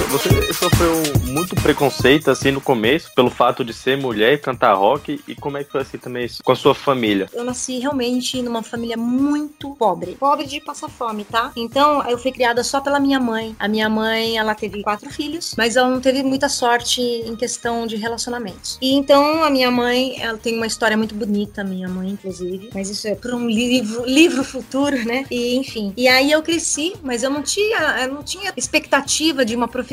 [0.00, 0.92] Você sofreu
[1.24, 5.56] muito preconceito assim no começo pelo fato de ser mulher e cantar rock e como
[5.56, 7.30] é que foi assim também isso com a sua família?
[7.32, 10.12] Eu nasci realmente numa família muito pobre.
[10.12, 11.50] Pobre de passar fome, tá?
[11.56, 13.56] Então, eu fui criada só pela minha mãe.
[13.58, 17.86] A minha mãe, ela teve quatro filhos, mas ela não teve muita sorte em questão
[17.86, 18.78] de relacionamentos.
[18.82, 22.68] E então, a minha mãe, ela tem uma história muito bonita, minha mãe, inclusive.
[22.74, 25.24] Mas isso é para um livro, livro futuro, né?
[25.30, 25.94] E, enfim.
[25.96, 29.85] E aí eu cresci, mas eu não tinha, eu não tinha expectativa de uma profissão.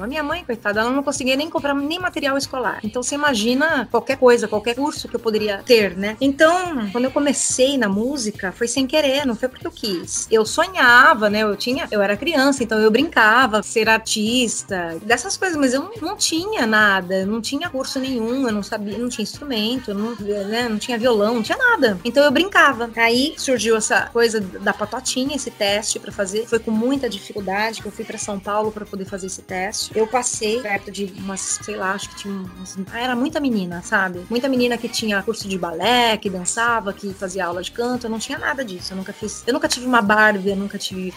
[0.00, 2.80] A minha mãe, coitada, ela não conseguia nem comprar nem material escolar.
[2.82, 6.16] Então, você imagina qualquer coisa, qualquer curso que eu poderia ter, né?
[6.20, 10.26] Então, quando eu comecei na música, foi sem querer, não foi porque eu quis.
[10.30, 11.42] Eu sonhava, né?
[11.42, 16.16] Eu tinha, eu era criança, então eu brincava ser artista, dessas coisas, mas eu não,
[16.16, 20.78] tinha nada, não tinha curso nenhum, eu não sabia, não tinha instrumento, não, né, não
[20.78, 21.98] tinha violão, não tinha nada.
[22.04, 22.90] Então eu brincava.
[22.96, 26.46] Aí surgiu essa coisa da patotinha, esse teste pra fazer.
[26.46, 29.90] Foi com muita dificuldade que eu fui pra São Paulo pra poder fazer esse teste.
[29.94, 33.82] Eu passei perto de umas, sei lá, acho que tinha umas, ah, era muita menina,
[33.82, 34.24] sabe?
[34.28, 38.06] Muita menina que tinha curso de balé, que dançava, que fazia aula de canto.
[38.06, 38.92] Eu não tinha nada disso.
[38.92, 39.42] Eu nunca fiz.
[39.46, 41.12] Eu nunca tive uma Barbie, eu nunca tive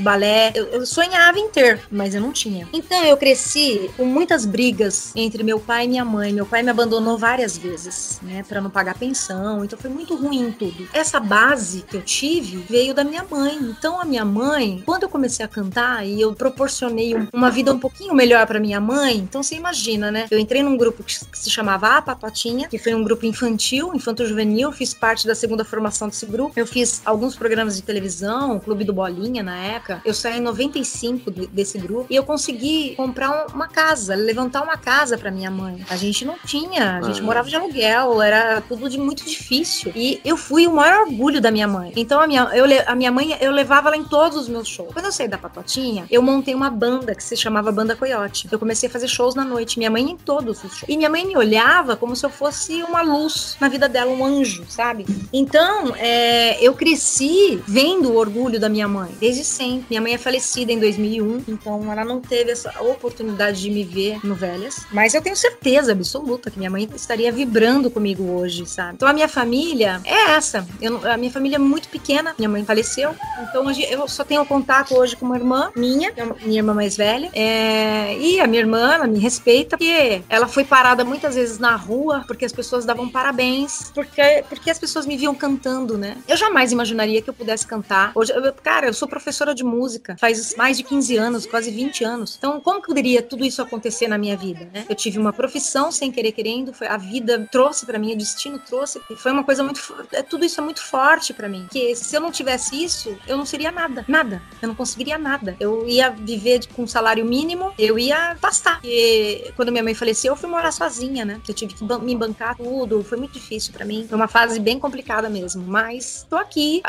[0.00, 0.52] balé.
[0.54, 2.68] Eu, eu sonhava em ter, mas eu não tinha.
[2.72, 6.32] Então eu cresci com muitas brigas entre meu pai e minha mãe.
[6.32, 9.64] Meu pai me abandonou várias vezes, né, Pra não pagar pensão.
[9.64, 10.86] Então foi muito ruim tudo.
[10.92, 13.56] Essa base que eu tive veio da minha mãe.
[13.56, 17.72] Então a minha mãe, quando eu comecei a cantar e eu proporcionei um- uma vida
[17.72, 20.26] um pouquinho melhor pra minha mãe, então você imagina, né?
[20.30, 24.72] Eu entrei num grupo que se chamava A Patotinha, que foi um grupo infantil, infanto-juvenil,
[24.72, 26.52] fiz parte da segunda formação desse grupo.
[26.56, 30.02] Eu fiz alguns programas de televisão, o Clube do Bolinha na época.
[30.04, 34.62] Eu saí em 95 de- desse grupo e eu consegui comprar um- uma casa, levantar
[34.62, 35.84] uma casa pra minha mãe.
[35.88, 37.24] A gente não tinha, a gente Ah.
[37.24, 39.92] morava de aluguel, era tudo de muito difícil.
[39.94, 41.92] E eu fui o maior orgulho da minha mãe.
[41.96, 44.92] Então a minha, eu, a minha mãe, eu levava ela em todos os meus shows.
[44.92, 48.48] Quando eu saí da Patotinha, eu montei uma banda que se chamava Banda Coyote.
[48.50, 49.78] Eu comecei a fazer shows na noite.
[49.78, 50.84] Minha mãe em todos os shows.
[50.88, 54.24] E minha mãe me olhava como se eu fosse uma luz na vida dela, um
[54.24, 55.06] anjo, sabe?
[55.32, 59.86] Então, é, eu cresci vendo o orgulho da minha mãe, desde sempre.
[59.90, 64.24] Minha mãe é falecida em 2001, então ela não teve essa oportunidade de me ver
[64.24, 64.86] no Velhas.
[64.90, 68.94] Mas eu tenho certeza absoluta que minha mãe estaria vibrando comigo hoje, sabe?
[68.94, 70.66] Então a minha família é essa.
[70.80, 74.44] Eu a minha família é muito pequena, minha mãe faleceu, então hoje eu só tenho
[74.46, 78.60] contato hoje com uma irmã minha, é minha irmã mais velha, É, e a minha
[78.62, 82.84] irmã, ela me respeita, porque ela foi parada muitas vezes na rua, porque as pessoas
[82.84, 86.16] davam parabéns, porque, porque as pessoas me viam cantando, né?
[86.28, 88.12] Eu jamais imaginaria que eu pudesse cantar.
[88.14, 92.04] Hoje, eu- cara, eu sou professora de música faz mais de 15 anos, quase 20
[92.04, 92.36] anos.
[92.38, 94.84] Então, como que poderia tudo isso acontecer na minha vida, né?
[94.88, 98.58] Eu tive uma profissão sem querer querendo, foi, a vida trouxe pra mim, o destino
[98.58, 99.80] trouxe, foi uma coisa muito,
[100.12, 101.66] é, tudo isso é muito forte pra mim.
[101.70, 104.40] Que se eu não tivesse isso, eu não seria nada, nada.
[104.62, 105.56] Eu não conseguiria nada.
[105.58, 108.80] Eu ia viver com um salário mínimo, eu ia pastar.
[108.82, 111.38] E quando minha mãe faleceu, eu fui morar sozinha, né?
[111.46, 114.06] Eu tive que me bancar tudo, foi muito difícil pra mim.
[114.08, 116.80] Foi uma fase bem complicada mesmo, mas tô aqui,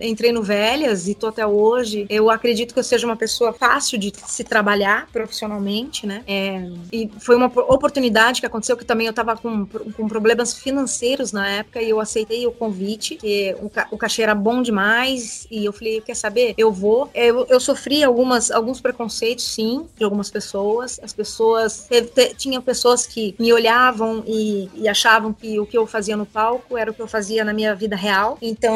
[0.00, 2.06] entrei no Velhas e tô até hoje.
[2.10, 6.22] Eu acredito que eu seja uma pessoa fácil de se trabalhar profissionalmente, né?
[6.26, 6.62] É,
[6.92, 11.30] e foi uma po- oportunidade que aconteceu que também eu tava com, com problemas financeiros
[11.32, 15.64] na época e eu aceitei o convite, que o, o cachê era bom demais e
[15.64, 16.54] eu falei, quer saber?
[16.56, 17.10] Eu vou.
[17.14, 20.98] Eu, eu sofri algumas, alguns preconceitos, sim, de algumas pessoas.
[21.02, 25.76] As pessoas, teve- te- tinha pessoas que me olhavam e, e achavam que o que
[25.78, 28.36] eu fazia no palco era o que eu fazia na minha vida real.
[28.40, 28.74] Então,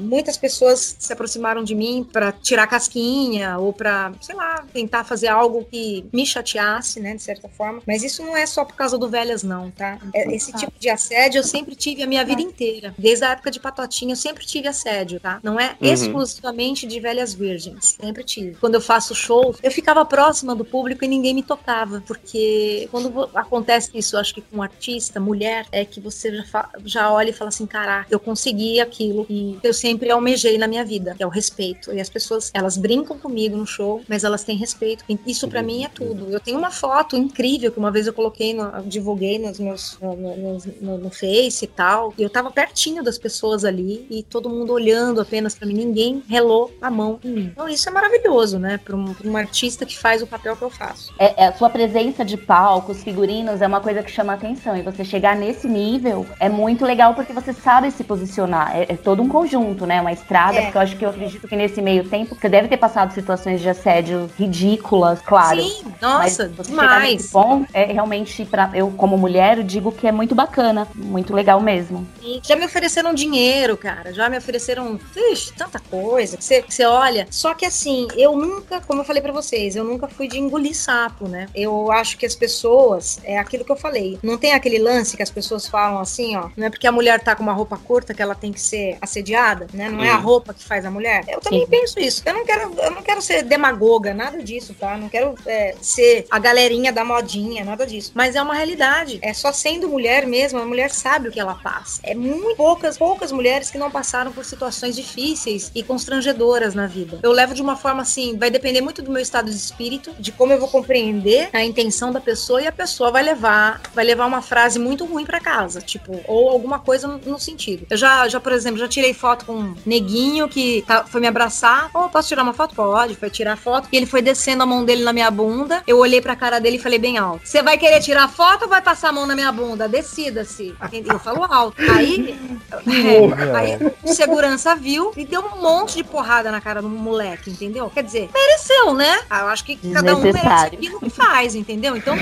[0.00, 5.28] muitas pessoas se aproximaram de mim para tirar casquinha ou para, sei lá, tentar fazer
[5.28, 7.82] algo que me chateasse, né, de certa forma.
[7.86, 9.98] Mas isso não é só por causa do velhas, não, tá?
[10.14, 12.94] É- Esse tipo de assédio eu sempre tive a minha vida inteira.
[12.98, 15.38] Desde a época de Patotinha, eu sempre tive assédio, tá?
[15.42, 15.92] Não é Uhum.
[15.92, 17.96] exclusivamente de velhas virgens.
[18.00, 18.56] Sempre tive.
[18.60, 22.02] Quando eu faço show, eu ficava próxima do público e ninguém me tocava.
[22.06, 27.12] Porque quando acontece isso, acho que com um artista, mulher, é que você já, já
[27.12, 31.14] olha e fala assim: caraca, eu consegui aquilo e eu sempre almejei na minha vida,
[31.14, 31.92] que é o respeito.
[31.94, 35.04] E as pessoas, elas brincam comigo no show, mas elas têm respeito.
[35.26, 36.28] Isso pra mim é tudo.
[36.30, 39.96] Eu tenho uma foto incrível que uma vez eu coloquei, no, eu divulguei nos meus,
[40.00, 42.12] no, no, no- Face e tal.
[42.18, 45.74] E eu tava pertinho das pessoas ali e todo mundo olhando apenas pra mim.
[45.74, 47.50] Ninguém relou a mão em mim.
[47.52, 48.78] Então isso é maravilhoso, né?
[48.82, 51.12] Pra um, pra um artista que faz o papel que eu faço.
[51.18, 54.76] É, é, a sua presença de palco, os figurinos, é uma coisa que chama atenção.
[54.76, 58.76] E você chegar nesse nível é muito legal porque você sabe se posicionar.
[58.76, 60.00] É, é todo um conjunto, né?
[60.00, 60.62] Uma estrada, É.
[60.62, 63.60] porque eu acho que eu acredito que nesse meio tempo você deve ter passado situações
[63.60, 65.60] de assédio ridículas, claro.
[65.62, 67.30] Sim, nossa, Mas demais.
[67.30, 71.60] ponto é realmente, pra, eu como mulher, eu digo que é muito bacana, muito legal
[71.60, 72.06] mesmo.
[72.22, 74.12] E Já me ofereceram dinheiro, cara.
[74.12, 74.98] Já me ofereceram
[75.32, 77.26] ixi, tanta coisa que você, que você olha.
[77.30, 80.74] Só que assim, eu nunca, como eu falei pra vocês, eu nunca fui de engolir
[80.76, 81.48] sapo, né?
[81.54, 84.18] Eu acho que as pessoas, é aquilo que eu falei.
[84.22, 86.48] Não tem aquele lance que as pessoas falam assim, ó.
[86.56, 88.96] Não é porque a mulher tá com uma roupa curta que ela tem que ser
[89.00, 89.88] assediada, né?
[89.88, 90.22] Não é a Hum.
[90.22, 91.24] roupa que faz a mulher.
[91.28, 91.70] Eu também Sim.
[91.70, 92.22] penso isso.
[92.24, 94.96] Eu não quero, eu não quero ser demagoga, nada disso, tá?
[94.96, 98.12] Não quero é, ser a galerinha da modinha, nada disso.
[98.14, 99.18] Mas é uma realidade.
[99.22, 102.00] É só sendo mulher mesmo, a mulher sabe o que ela passa.
[102.04, 107.18] É muito poucas, poucas mulheres que não passaram por situações difíceis e constrangedoras na vida.
[107.22, 109.79] Eu levo de uma forma assim, vai depender muito do meu estado de espírito,
[110.18, 114.04] de como eu vou compreender a intenção da pessoa e a pessoa vai levar, vai
[114.04, 117.86] levar uma frase muito ruim pra casa, tipo, ou alguma coisa no, no sentido.
[117.88, 121.26] Eu já, já, por exemplo, já tirei foto com um neguinho que tá- foi me
[121.26, 121.90] abraçar.
[121.94, 122.74] Oh, posso tirar uma foto?
[122.74, 123.14] Pode.
[123.14, 123.88] Foi tirar foto.
[123.92, 125.82] E ele foi descendo a mão dele na minha bunda.
[125.86, 128.68] Eu olhei pra cara dele e falei bem alto: Você vai querer tirar foto ou
[128.68, 129.88] vai passar a mão na minha bunda?
[129.88, 130.74] Decida-se.
[131.06, 131.76] Eu falo alto.
[131.90, 132.38] Aí,
[132.86, 137.50] é, aí o segurança viu e deu um monte de porrada na cara do moleque,
[137.50, 137.88] entendeu?
[137.90, 139.20] Quer dizer, mereceu, né?
[139.28, 141.96] Ah, Eu acho que cada um merece aquilo que faz, entendeu?
[141.96, 142.16] Então,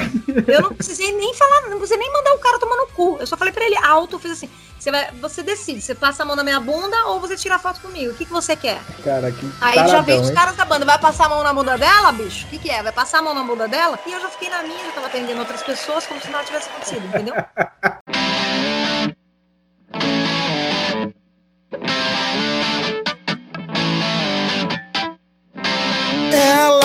[0.47, 3.17] eu não precisei nem falar, não precisei nem mandar o cara tomar no cu.
[3.21, 6.23] Eu só falei pra ele alto, eu fiz assim: você, vai, você decide, você passa
[6.23, 8.13] a mão na minha bunda ou você tira foto comigo?
[8.13, 8.81] O que, que você quer?
[9.03, 11.53] Cara, que Aí já taradão, veio os caras da banda, vai passar a mão na
[11.53, 12.47] bunda dela, bicho?
[12.47, 12.83] O que, que é?
[12.83, 13.99] Vai passar a mão na bunda dela?
[14.07, 16.69] E eu já fiquei na minha, já tava atendendo outras pessoas como se nada tivesse
[16.69, 17.35] acontecido, entendeu?
[26.33, 26.78] Ela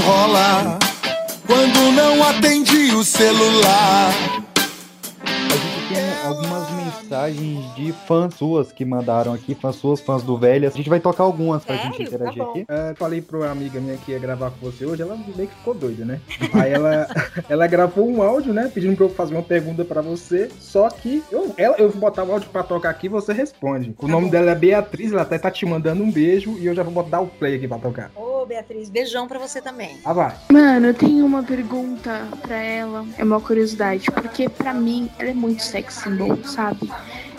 [0.00, 0.78] enrola
[1.46, 4.29] quando não atende o celular.
[5.90, 10.72] Tem algumas mensagens de fãs suas que mandaram aqui, fãs suas, fãs do Velhas.
[10.72, 11.92] A gente vai tocar algumas pra Sério?
[11.92, 12.64] gente interagir Tá aqui.
[12.68, 15.54] É, falei pra uma amiga minha que ia gravar com você hoje, ela meio que
[15.56, 16.20] ficou doida, né?
[16.54, 17.08] Aí ela,
[17.50, 18.70] ela gravou um áudio, né?
[18.72, 20.48] Pedindo pra eu fazer uma pergunta pra você.
[20.60, 23.92] Só que eu, ela, eu vou botar o áudio pra tocar aqui e você responde.
[23.98, 26.84] O nome dela é Beatriz, ela até tá te mandando um beijo e eu já
[26.84, 28.12] vou botar o play aqui pra tocar.
[28.14, 29.98] Ô, Beatriz, beijão pra você também.
[30.04, 30.36] Ah, vai.
[30.52, 33.04] Mano, eu tenho uma pergunta pra ela.
[33.18, 36.90] É uma curiosidade, porque pra mim ela é muito sex symbol, sabe?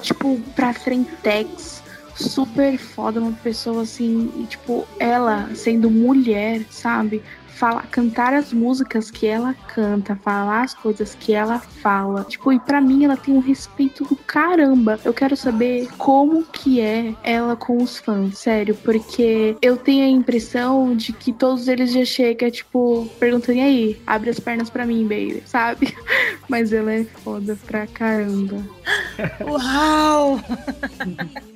[0.01, 1.83] Tipo, pra Frentex,
[2.15, 7.21] super foda, uma pessoa assim, e tipo, ela sendo mulher, sabe?
[7.55, 12.23] Falar, cantar as músicas que ela canta, falar as coisas que ela fala.
[12.23, 14.99] Tipo, e pra mim ela tem um respeito do caramba.
[15.03, 20.09] Eu quero saber como que é ela com os fãs, sério, porque eu tenho a
[20.09, 24.85] impressão de que todos eles já chegam, tipo, perguntando e aí, abre as pernas pra
[24.85, 25.95] mim, baby, sabe?
[26.47, 28.57] Mas ela é foda pra caramba.
[29.41, 30.39] Uau!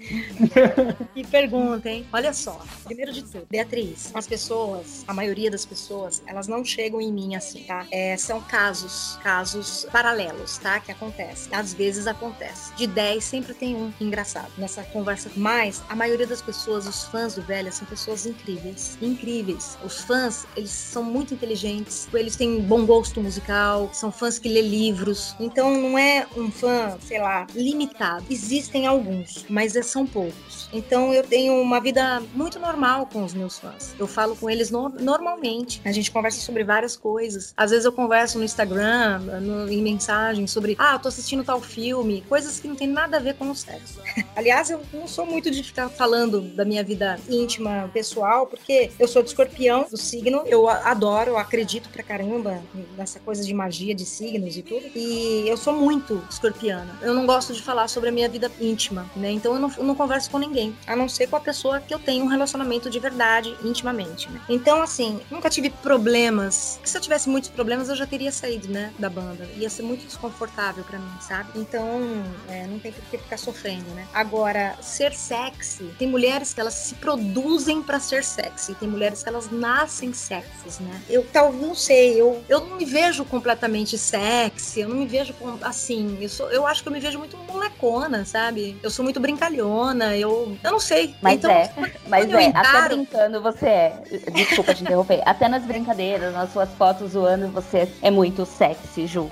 [1.14, 2.06] que pergunta, hein?
[2.12, 2.62] Olha só.
[2.84, 5.85] Primeiro de tudo, Beatriz, as pessoas, a maioria das pessoas,
[6.28, 7.86] elas não chegam em mim assim, tá?
[7.92, 10.80] É, são casos, casos paralelos, tá?
[10.80, 11.54] Que acontecem.
[11.56, 12.74] Às vezes acontece.
[12.76, 15.30] De 10, sempre tem um engraçado nessa conversa.
[15.36, 18.98] Mas a maioria das pessoas, os fãs do Velha, são pessoas incríveis.
[19.02, 19.78] Incríveis.
[19.84, 24.62] Os fãs, eles são muito inteligentes, eles têm bom gosto musical, são fãs que lê
[24.62, 25.36] livros.
[25.40, 28.26] Então não é um fã, sei lá, limitado.
[28.30, 30.68] Existem alguns, mas é- são poucos.
[30.74, 33.96] Então eu tenho uma vida muito normal com os meus fãs.
[34.00, 35.75] Eu falo com eles no- normalmente.
[35.84, 37.54] A gente conversa sobre várias coisas.
[37.58, 41.60] Às vezes eu converso no Instagram, no- em mensagem sobre, ah, eu tô assistindo tal
[41.62, 44.00] filme, coisas que não tem nada a ver com o sexo.
[44.36, 49.08] Aliás, eu não sou muito de ficar falando da minha vida íntima, pessoal, porque eu
[49.08, 50.44] sou de escorpião, do signo.
[50.46, 52.62] Eu adoro, eu acredito pra caramba
[52.98, 54.86] nessa coisa de magia, de signos e tudo.
[54.96, 56.98] E eu sou muito escorpiana.
[57.02, 59.32] Eu não gosto de falar sobre a minha vida íntima, né?
[59.32, 61.94] Então eu não, eu não converso com ninguém, a não ser com a pessoa que
[61.94, 64.42] eu tenho um relacionamento de verdade, intimamente, né?
[64.50, 66.80] Então, assim, nunca tive problemas.
[66.84, 69.48] Se eu tivesse muitos problemas, eu já teria saído, né, da banda.
[69.58, 71.50] Ia ser muito desconfortável pra mim, sabe?
[71.56, 74.06] Então, é, não tem por que ficar sofrendo, né?
[74.14, 79.30] Agora, ser sexy, tem mulheres que elas se produzem pra ser sexy, tem mulheres que
[79.30, 81.02] elas nascem sexys, né?
[81.10, 85.34] Eu talvez não sei, eu, eu não me vejo completamente sexy, eu não me vejo
[85.34, 88.78] com- assim, eu sou, eu acho que eu me vejo muito molecona, sabe?
[88.84, 91.16] Eu sou muito brincalhona, eu, eu não sei.
[91.22, 91.72] Mas então, é,
[92.08, 94.04] mas é, até encaro- brincando você é.
[94.34, 95.22] Desculpa te interromper.
[95.26, 99.30] Até nas brincadeiras, nas suas fotos zoando, você é muito sexy, Ju.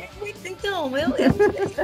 [0.73, 1.31] Então, eu, eu-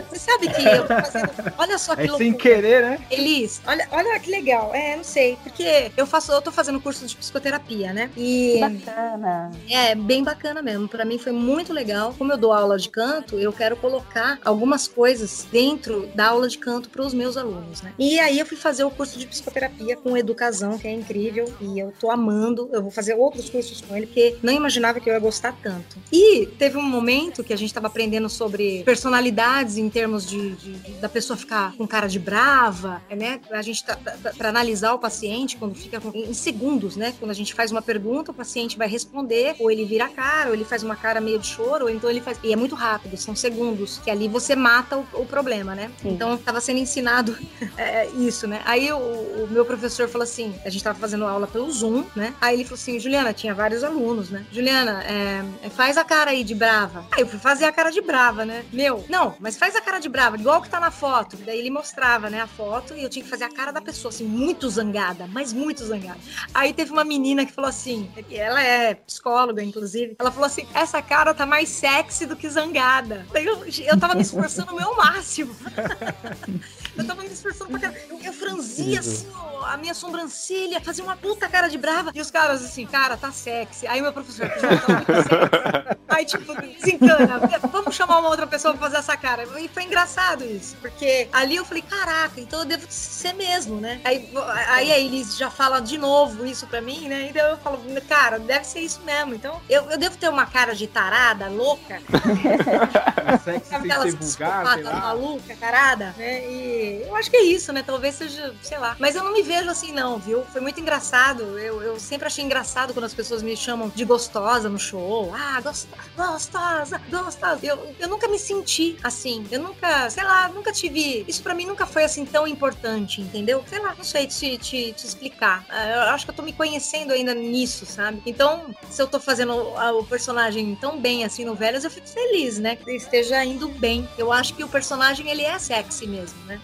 [0.10, 3.00] você sabe que eu tô fazendo, olha só que É sem querer, né?
[3.12, 4.72] Elis, olha, olha que legal.
[4.74, 8.10] É, não sei, porque eu faço, eu tô fazendo curso de psicoterapia, né?
[8.18, 9.52] E Bacana.
[9.70, 10.88] é bem bacana mesmo.
[10.88, 12.16] Pra mim foi muito legal.
[12.18, 16.58] Como eu dou aula de canto, eu quero colocar algumas coisas dentro da aula de
[16.58, 17.94] canto para os meus alunos, né?
[18.00, 21.46] E aí eu fui fazer o curso de psicoterapia com o Educazão, que é incrível,
[21.62, 22.70] e eu tô amando.
[22.74, 25.98] Eu vou fazer outros cursos com ele, porque não imaginava que eu ia gostar tanto.
[26.12, 30.74] E teve um momento que a gente tava aprendendo sobre personalidades em termos de, de-
[30.74, 33.40] de- da pessoa ficar com cara de brava, né?
[33.52, 37.14] A gente tá, tá, para analisar o paciente quando fica com- em segundos, né?
[37.20, 40.50] Quando a gente faz uma pergunta, o paciente vai responder, ou ele vira a cara,
[40.50, 42.40] ou ele faz uma cara meio de choro, ou então ele faz.
[42.44, 45.92] E é muito rápido, são segundos, que ali você mata o, o problema, né?
[46.02, 46.10] Sim.
[46.10, 47.38] Então tava sendo ensinado
[47.78, 48.62] é, isso, né?
[48.66, 52.34] Aí o, o meu professor falou assim: a gente tava fazendo aula pelo Zoom, né?
[52.42, 54.46] Aí ele falou assim: Juliana, tinha vários alunos, né?
[54.52, 57.06] Juliana, é, faz a cara aí de brava.
[57.12, 58.64] Aí eu fui fazer a cara de brava, né?
[58.72, 61.38] Meu, não, mas faz a cara de brava, igual que tá na foto.
[61.38, 64.10] Daí ele mostrava, né, a foto e eu tinha que fazer a cara da pessoa,
[64.10, 66.20] assim, muito zangada, mas muito zangada.
[66.54, 71.02] Aí teve uma menina que falou assim, ela é psicóloga, inclusive, ela falou assim: essa
[71.02, 73.26] cara tá mais sexy do que zangada.
[73.32, 75.56] Daí eu, eu tava me esforçando o meu máximo.
[76.98, 78.00] Eu tava me esforçando pra caramba.
[78.10, 82.12] Eu, eu franzia assim, ó, a minha sobrancelha, fazia uma puta cara de brava.
[82.14, 83.88] E os caras assim, cara, tá sexy.
[83.88, 87.40] Aí meu professor, "Já tá muito sexy." Aí, tipo, desencana.
[87.72, 89.48] Vamos chamar uma outra pessoa pra fazer essa cara.
[89.58, 90.76] E foi engraçado isso.
[90.82, 94.02] Porque ali eu falei, caraca, então eu devo ser mesmo, né?
[94.04, 94.30] Aí,
[94.68, 97.28] aí a Elis já fala de novo isso pra mim, né?
[97.30, 99.34] Então eu falo, cara, deve ser isso mesmo.
[99.34, 102.02] Então eu, eu devo ter uma cara de tarada, louca.
[103.44, 105.00] Sem aquelas ser vulgar, sei psicopata lá.
[105.00, 106.46] maluca, carada, né?
[106.50, 107.82] E eu acho que é isso, né?
[107.82, 108.96] Talvez seja, sei lá.
[109.00, 110.44] Mas eu não me vejo assim, não, viu?
[110.52, 111.58] Foi muito engraçado.
[111.58, 115.34] Eu, eu sempre achei engraçado quando as pessoas me chamam de gostosa no show.
[115.34, 117.60] Ah, gostosa, gostosa, gostosa.
[117.64, 119.46] Eu, eu nunca me senti assim.
[119.52, 121.24] Eu nunca, sei lá, nunca tive.
[121.28, 123.64] Isso pra mim nunca foi assim tão importante, entendeu?
[123.68, 125.66] Sei lá, não sei te, te, te explicar.
[125.70, 128.22] Ah, Eu acho que eu tô me conhecendo ainda nisso, sabe?
[128.26, 132.60] Então, se eu tô fazendo o personagem tão bem assim no Velhas, eu fico feliz,
[132.60, 132.76] né?
[132.76, 134.08] Que esteja indo bem.
[134.18, 136.60] Eu acho que o personagem, ele é sexy mesmo, né?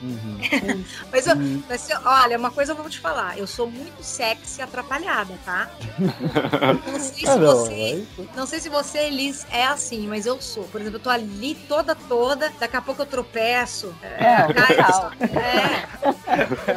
[1.12, 1.36] Mas, eu,
[1.70, 3.38] mas se- olha, uma coisa eu vou te falar.
[3.38, 5.70] Eu sou muito sexy atrapalhada, tá?
[6.86, 8.04] Não sei se você,
[8.36, 10.64] não sei se você, Elis, é assim, mas eu sou.
[10.66, 13.94] Por exemplo, eu tô ali toda, toda, daqui a pouco eu tropeço.
[14.02, 15.12] É, cai, legal.
[15.22, 15.86] é.
[16.06, 16.16] O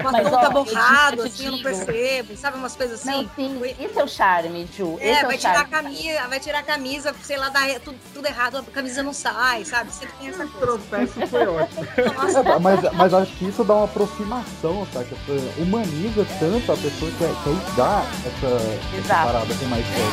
[0.03, 2.37] Mas, batom tá borrado, eu assim, eu não percebo.
[2.37, 3.11] Sabe umas coisas assim?
[3.11, 4.99] Não, sim, esse é o charme, Ju.
[5.01, 5.71] É, esse é vai o tirar a charme.
[5.71, 9.65] camisa, vai tirar a camisa, sei lá, dá tudo, tudo errado, a camisa não sai,
[9.65, 9.93] sabe?
[9.93, 10.67] Sempre tem essa coisa.
[10.67, 11.87] Tropeço foi ótimo.
[12.15, 15.15] Nossa, É, mas, mas acho que isso dá uma aproximação, saca?
[15.59, 17.33] Humaniza tanto a pessoa que quer
[17.77, 20.09] dar essa, essa parada assim mais séria.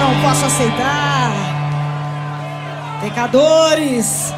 [0.00, 1.30] Não, posso aceitar.
[3.02, 4.32] Pecadores.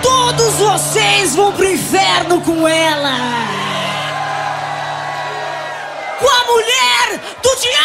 [0.00, 3.16] Todos vocês vão pro inferno com ela.
[6.20, 7.78] Com a mulher do diabo.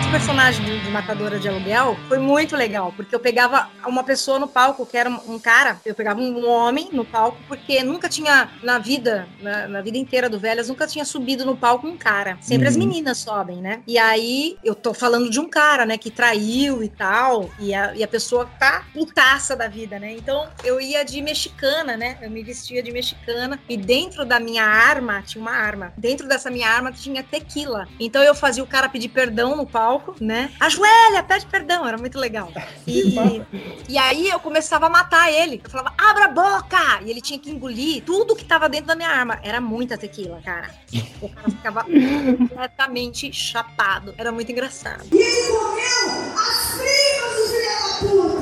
[0.00, 4.86] Esse personagem matadora de aluguel foi muito legal, porque eu pegava uma pessoa no palco,
[4.86, 9.26] que era um, cara, eu pegava um homem no palco, porque nunca tinha, na vida,
[9.40, 12.38] na, na vida inteira do Velhas, nunca tinha subido no palco um cara.
[12.40, 12.80] Sempre as Uhum.
[12.80, 13.82] meninas sobem, né?
[13.86, 17.94] E aí, eu tô falando de um cara, né, que traiu e tal, e a,
[17.94, 20.12] e a pessoa tá putaça da vida, né?
[20.12, 22.18] Então, eu ia de mexicana, né?
[22.20, 26.50] Eu me vestia de mexicana, e dentro da minha arma, tinha uma arma, dentro dessa
[26.50, 27.86] minha arma tinha tequila.
[27.98, 30.50] Então, eu fazia o cara pedir perdão no palco, né?
[30.82, 32.50] Ajoelha, pede perdão, era muito legal.
[32.84, 33.14] E,
[33.88, 35.60] e aí eu começava a matar ele.
[35.62, 37.00] Eu falava, abra a boca!
[37.04, 39.38] E ele tinha que engolir tudo que tava dentro da minha arma.
[39.42, 40.68] Era muita tequila, cara.
[41.20, 44.14] O cara ficava completamente chapado.
[44.18, 45.06] Era muito engraçado.
[45.12, 48.41] E ele comeu as primas do filho da puta!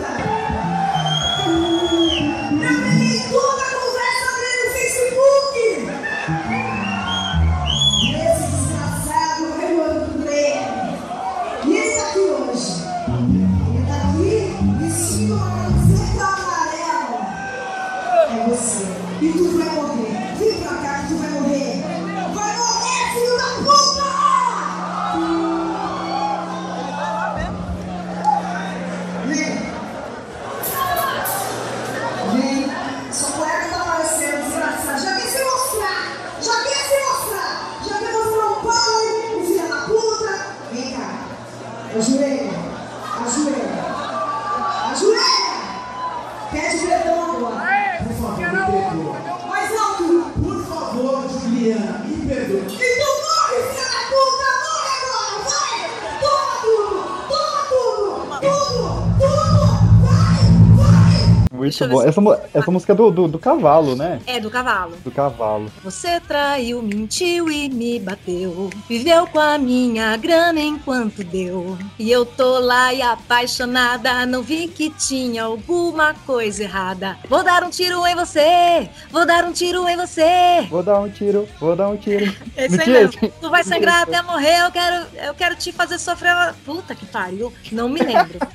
[61.86, 62.32] Muito bom.
[62.34, 64.20] Essa, essa música é do, do, do cavalo, né?
[64.26, 64.96] É, do cavalo.
[65.04, 65.70] Do cavalo.
[65.82, 68.70] Você traiu, mentiu e me bateu.
[68.88, 71.76] Viveu com a minha grana enquanto deu.
[71.98, 74.26] E eu tô lá e apaixonada.
[74.26, 77.16] Não vi que tinha alguma coisa errada.
[77.28, 78.88] Vou dar um tiro em você.
[79.10, 80.66] Vou dar um tiro em você.
[80.68, 82.20] Vou dar um tiro, vou dar um tiro.
[82.56, 83.32] É isso aí mesmo.
[83.40, 84.60] Tu vai sangrar até morrer.
[84.64, 86.54] Eu quero, eu quero te fazer sofrer.
[86.64, 87.52] Puta que pariu.
[87.72, 88.38] Não me lembro.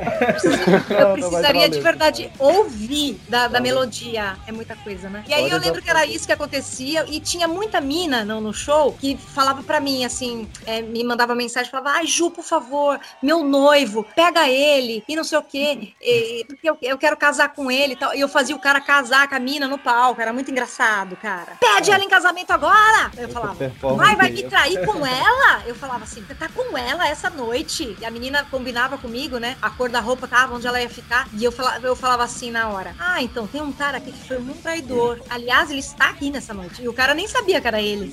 [0.89, 4.37] Eu Não, não precisaria de verdade ouvir da, da melodia.
[4.47, 5.23] É muita coisa, né?
[5.27, 7.05] E aí eu lembro que era isso que acontecia.
[7.07, 11.35] E tinha muita mina no, no show que falava pra mim, assim, é, me mandava
[11.35, 15.93] mensagem, falava, ai, Ju, por favor, meu noivo, pega ele e não sei o quê.
[16.01, 18.13] e- porque eu, eu quero casar com ele e tal.
[18.15, 20.21] E eu fazia o cara casar com a mina no palco.
[20.21, 21.53] Era muito engraçado, cara.
[21.59, 23.11] Pede ela em casamento agora!
[23.17, 23.55] Eu falava.
[23.95, 25.63] Vai, vai me trair com ela?
[25.65, 27.95] Eu falava assim, você tá com ela essa noite?
[27.99, 29.57] E a menina combinava comigo, né?
[29.61, 31.27] A cor da roupa tava onde ela ia ficar.
[31.33, 34.27] E eu falava, eu falava assim na hora: Ah, então tem um cara aqui que
[34.27, 35.21] foi um traidor.
[35.29, 36.81] Aliás, ele está aqui nessa noite.
[36.81, 38.11] E o cara nem sabia que era ele.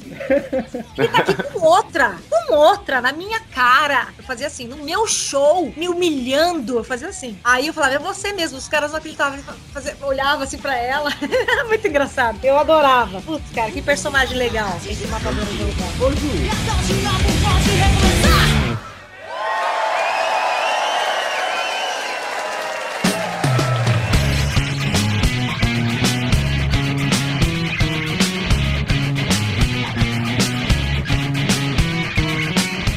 [0.98, 4.08] Ele tá aqui com outra, com outra, na minha cara.
[4.18, 6.76] Eu fazia assim, no meu show, me humilhando.
[6.78, 7.38] Eu fazia assim.
[7.42, 8.58] Aí eu falava, é você mesmo.
[8.58, 9.38] Os caras não acreditavam.
[9.72, 11.10] Fazia, olhava assim pra ela.
[11.66, 12.38] Muito engraçado.
[12.42, 13.20] Eu adorava.
[13.22, 14.78] Putz, cara, que personagem legal.
[14.84, 15.88] Esse matador de aluguel.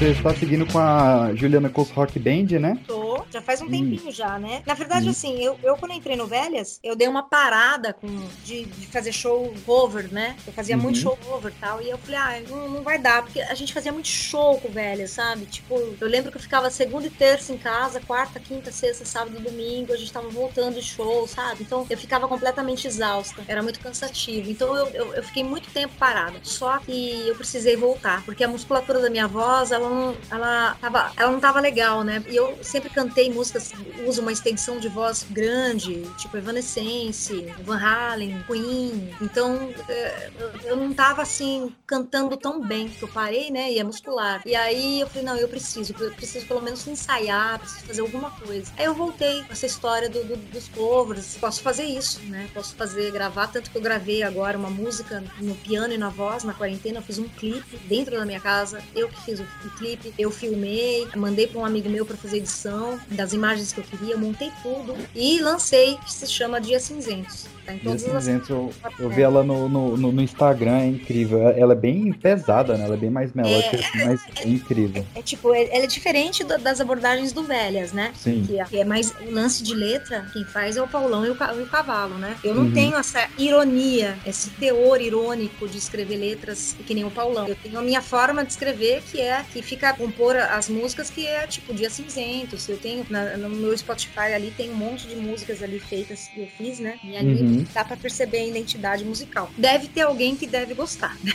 [0.06, 2.78] Você está seguindo com a Juliana Coco Rock Band, né?
[2.86, 3.05] Tô,
[3.36, 3.70] já faz um Hum.
[3.70, 4.62] tempinho já, né?
[4.66, 5.12] Na verdade, Hum.
[5.12, 9.12] assim, eu, eu quando entrei no Velhas, eu dei uma parada com, de, de fazer
[9.14, 10.40] show cover, né?
[10.46, 11.02] Eu fazia muito Uhum.
[11.02, 13.74] show cover e tal, e eu falei, ah, não, não vai dar, porque a gente
[13.74, 15.46] fazia muito show com Velhas, sabe?
[15.48, 19.38] Tipo, eu lembro que eu ficava segunda e terça em casa, quarta, quinta, sexta, sábado
[19.38, 21.64] e domingo, a gente tava voltando de show, sabe?
[21.64, 24.50] Então eu ficava completamente exausta, era muito cansativo.
[24.50, 26.40] Então eu, eu, eu fiquei muito tempo parada.
[26.44, 31.14] Só que eu precisei voltar, porque a musculatura da minha voz, ela não, ela tava,
[31.18, 32.24] ela não tava legal, né?
[32.28, 33.72] E eu sempre cantei gravei músicas,
[34.08, 39.16] uso uma extensão de voz grande, tipo Evanescence, Van Halen, Queen.
[39.22, 40.30] Então, é,
[40.66, 43.72] eu- não tava assim cantando tão bem, porque eu parei, né?
[43.72, 44.42] E é muscular.
[44.46, 48.32] E aí eu falei, não, eu preciso, eu preciso pelo menos ensaiar, preciso fazer alguma
[48.32, 48.72] coisa.
[48.78, 51.38] Aí eu voltei com essa história do- do- dos covers.
[51.40, 52.50] Posso fazer isso, né?
[52.54, 56.44] Posso fazer, gravar, tanto que eu gravei agora uma música no piano e na voz
[56.44, 57.00] na quarentena.
[57.00, 58.82] Eu fiz um clipe dentro da minha casa.
[58.96, 59.46] Eu que fiz o
[59.78, 63.84] clipe, eu filmei, mandei para um amigo meu para fazer edição das imagens que eu
[63.84, 67.46] queria, montei tudo e lancei, que se chama Dias Cinzentos.
[67.66, 70.86] Tá em Dia todas as Cinzento, eu, eu vi ela no, no, no- Instagram, é
[70.88, 71.50] incrível.
[71.50, 72.86] Ela é bem pesada, né?
[72.86, 75.06] Ela é bem mais melódica, assim, mas é incrível.
[75.16, 78.12] É tipo, é- ela é diferente da- das abordagens do Velhas, né?
[78.16, 78.44] Sim.
[78.46, 81.30] Que é, que é mais o lance de letra, quem faz é o Paulão e
[81.30, 82.36] o, e o Cavalo, né?
[82.44, 82.72] Eu não Uhum.
[82.74, 87.48] tenho essa ironia, esse teor irônico de escrever letras que nem o Paulão.
[87.48, 91.10] Eu tenho a minha forma de escrever, que é que fica a compor as músicas,
[91.10, 92.68] que é tipo Dia Cinzentos.
[92.68, 96.42] Eu tenho na- no meu Spotify ali tem um monte de músicas ali feitas que
[96.42, 97.00] eu fiz, né?
[97.04, 97.55] E ali Uhum.
[97.74, 99.50] Dá pra perceber a identidade musical.
[99.58, 101.16] Deve ter alguém que deve gostar.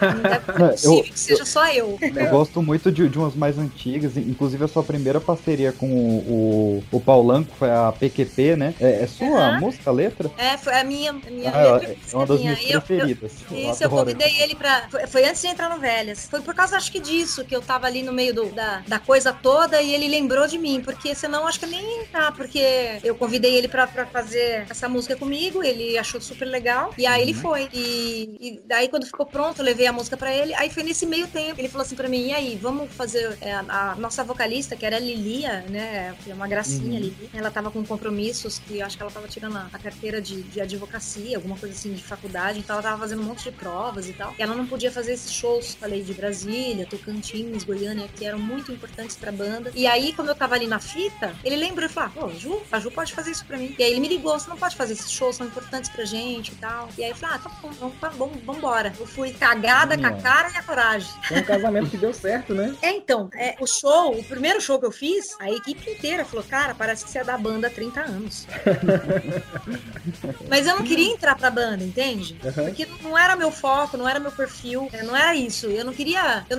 [0.00, 1.98] Não deve ser eu- possível que seja só eu.
[2.02, 6.82] Eu gosto muito de, de umas mais antigas, inclusive a sua primeira parceria com o,
[6.92, 8.74] o, o que foi a PQP, né?
[8.80, 9.60] É, é sua Aham.
[9.60, 10.30] música, a letra?
[10.36, 12.52] É, foi a minha, a minha Ah, letra é uma das minha.
[12.52, 13.32] minhas E eu- preferidas.
[13.50, 14.86] eu- Isso, eu convidei ele pra.
[14.90, 16.26] Foi, foi antes de entrar no Velhas.
[16.28, 18.98] Foi por causa, acho que disso, que eu tava ali no meio do- da, da
[18.98, 22.32] coisa toda e ele lembrou de mim, porque senão acho que eu nem ia entrar,
[22.32, 27.06] porque eu convidei ele pra, pra fazer essa música comigo, ele achou super legal, e
[27.06, 27.40] aí ele Uhum.
[27.40, 27.68] foi.
[27.72, 31.06] E, e daí, quando ficou pronto, eu levei a música pra ele, aí foi nesse
[31.06, 33.36] meio tempo, ele falou assim pra mim: e aí, vamos fazer.
[33.40, 36.14] é, a, nossa vocalista, que era a Lilia, né?
[36.28, 37.12] Uma gracinha, Uhum.
[37.32, 40.60] Ela tava com compromissos que eu acho que ela tava tirando a, carteira de, de
[40.60, 44.12] advocacia, alguma coisa assim, de faculdade, então ela tava fazendo um monte de provas e
[44.12, 44.34] tal.
[44.38, 48.72] E ela não podia fazer esses shows, falei, de Brasília, Tocantins, Goiânia, que eram muito
[48.72, 49.70] importantes pra banda.
[49.74, 52.78] E aí, quando eu tava ali na fita, ele lembrou e falou: pô, Ju, a
[52.80, 53.74] Ju pode fazer isso pra mim.
[53.78, 56.52] E aí ele me ligou: você não pode fazer esses shows, são importantes pra gente
[56.52, 56.88] e tal.
[56.96, 58.92] E aí eu falei: ah, tá bom, vamos, tá bom, vambora.
[58.98, 61.08] Eu fui cagada com a cara e a coragem.
[61.28, 62.74] Foi um casamento que deu certo, né?
[62.82, 66.44] É, então, é, o show, o primeiro show que eu fiz, a equipe inteira falou,
[66.44, 68.46] cara, parece que você é da banda há 30 anos.
[70.48, 72.38] Mas eu não queria entrar pra banda, entende?
[72.44, 72.52] Uhum.
[72.66, 75.66] Porque não era meu foco, não era meu perfil, é, não era isso.
[75.66, 76.58] Eu não queria, eu,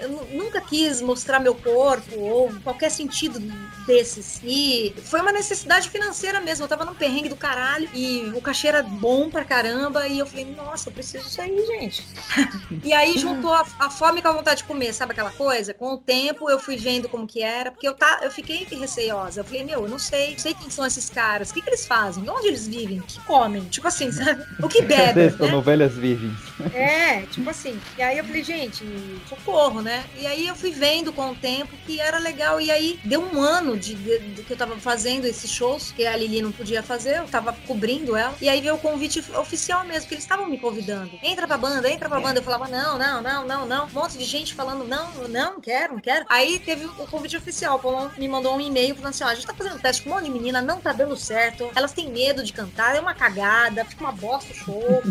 [0.00, 3.38] eu nu- nunca quis mostrar meu corpo ou qualquer sentido
[3.86, 4.40] desses.
[4.44, 6.64] E foi uma necessidade financeira mesmo.
[6.64, 10.06] Eu tava num perrengue do caralho e o cachê era bom pra caramba.
[10.08, 12.06] E eu falei, nossa, eu preciso disso aí, gente.
[12.84, 15.72] E aí juntou a, a fome com a vontade de comer, sabe aquela coisa?
[15.74, 19.40] Com o tempo eu fui vendo como que era, porque eu, tá, eu fiquei receosa.
[19.40, 21.68] Eu falei, meu, eu não sei, não sei quem são esses caras, o que, que
[21.68, 24.44] eles fazem, onde eles vivem, o que comem, tipo assim, sabe?
[24.62, 25.50] O que bebem, Dessa né?
[25.50, 26.36] novelas virgens.
[26.74, 27.78] É, tipo assim.
[27.98, 28.84] E aí eu falei, gente,
[29.28, 30.04] socorro, né?
[30.18, 32.60] E aí eu fui vendo com o tempo que era legal.
[32.60, 36.06] E aí deu um ano de, de- de que eu tava fazendo esses shows, que
[36.06, 38.34] a Lili não podia fazer, eu tava cobrindo ela.
[38.40, 41.10] E aí veio o convite oficial mesmo, que eles estavam me convidando.
[41.22, 42.40] Entra pra banda, entra pra banda.
[42.40, 43.86] Eu falava, não, não, não, não, não.
[43.86, 46.26] Um monte de gente falando, não, não, quero, não quero.
[46.28, 47.76] Aí teve o convite oficial.
[47.76, 50.10] O Paulão me mandou um e-mail falando assim: ó, a gente tá fazendo teste com
[50.10, 51.70] um monte de menina, não tá dando certo.
[51.74, 55.02] Elas têm medo de cantar, é uma cagada, fica uma bosta o show.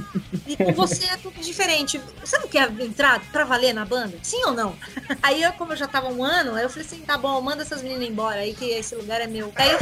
[0.47, 1.99] E com você é tudo diferente.
[2.19, 4.17] Você não quer entrar pra valer na banda?
[4.21, 4.75] Sim ou não?
[5.21, 7.81] Aí eu, como eu já tava um ano, eu falei assim: tá bom, manda essas
[7.81, 9.51] meninas embora aí, que esse lugar é meu.
[9.55, 9.77] Aí eu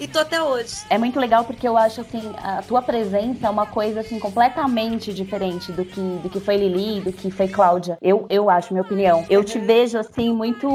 [0.00, 0.76] e tô até hoje.
[0.90, 5.12] É muito legal porque eu acho assim, a tua presença é uma coisa assim completamente
[5.12, 7.98] diferente do que, do que foi Lili, do que foi Cláudia.
[8.00, 9.24] Eu, eu acho, minha opinião.
[9.28, 10.68] Eu te vejo assim muito,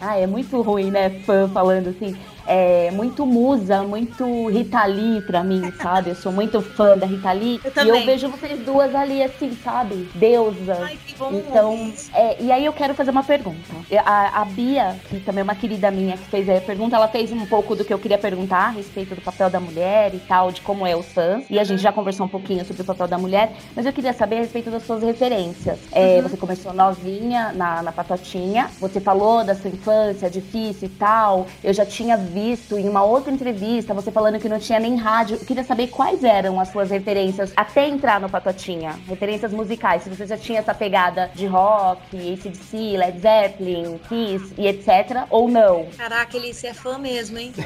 [0.00, 2.16] ah, é muito ruim, né, fã falando assim.
[2.46, 6.10] É muito musa, muito Rita Lee pra mim, sabe?
[6.10, 7.60] Eu sou muito fã da Rita Lee.
[7.64, 10.08] Eu e eu vejo vocês duas ali assim, sabe?
[10.14, 10.78] Deusa.
[10.82, 11.30] Ai, que bom.
[11.32, 13.56] Então, é, e aí eu quero fazer uma pergunta.
[14.04, 17.32] A, a Bia, que também é uma querida minha, que fez a pergunta, ela fez
[17.32, 20.52] um pouco do que eu queria perguntar a respeito do papel da mulher e tal,
[20.52, 21.44] de como é os fãs.
[21.50, 24.12] E a gente já conversou um pouquinho sobre o papel da mulher, mas eu queria
[24.12, 25.78] saber a respeito das suas referências.
[25.92, 31.46] É, Você começou novinha na, na Patotinha, você falou da sua infância difícil e tal.
[31.62, 35.38] Eu já tinha visto em uma outra entrevista você falando que não tinha nem rádio.
[35.40, 38.92] Eu queria saber quais eram as suas referências até entrar no Patotinha.
[39.08, 44.66] Referências musicais, se você já tinha essa pegada de rock, ACDC, Led Zeppelin, Kiss e
[44.66, 45.24] etc.
[45.30, 45.86] Ou não.
[45.96, 47.54] Caraca, ele é fã mesmo, hein?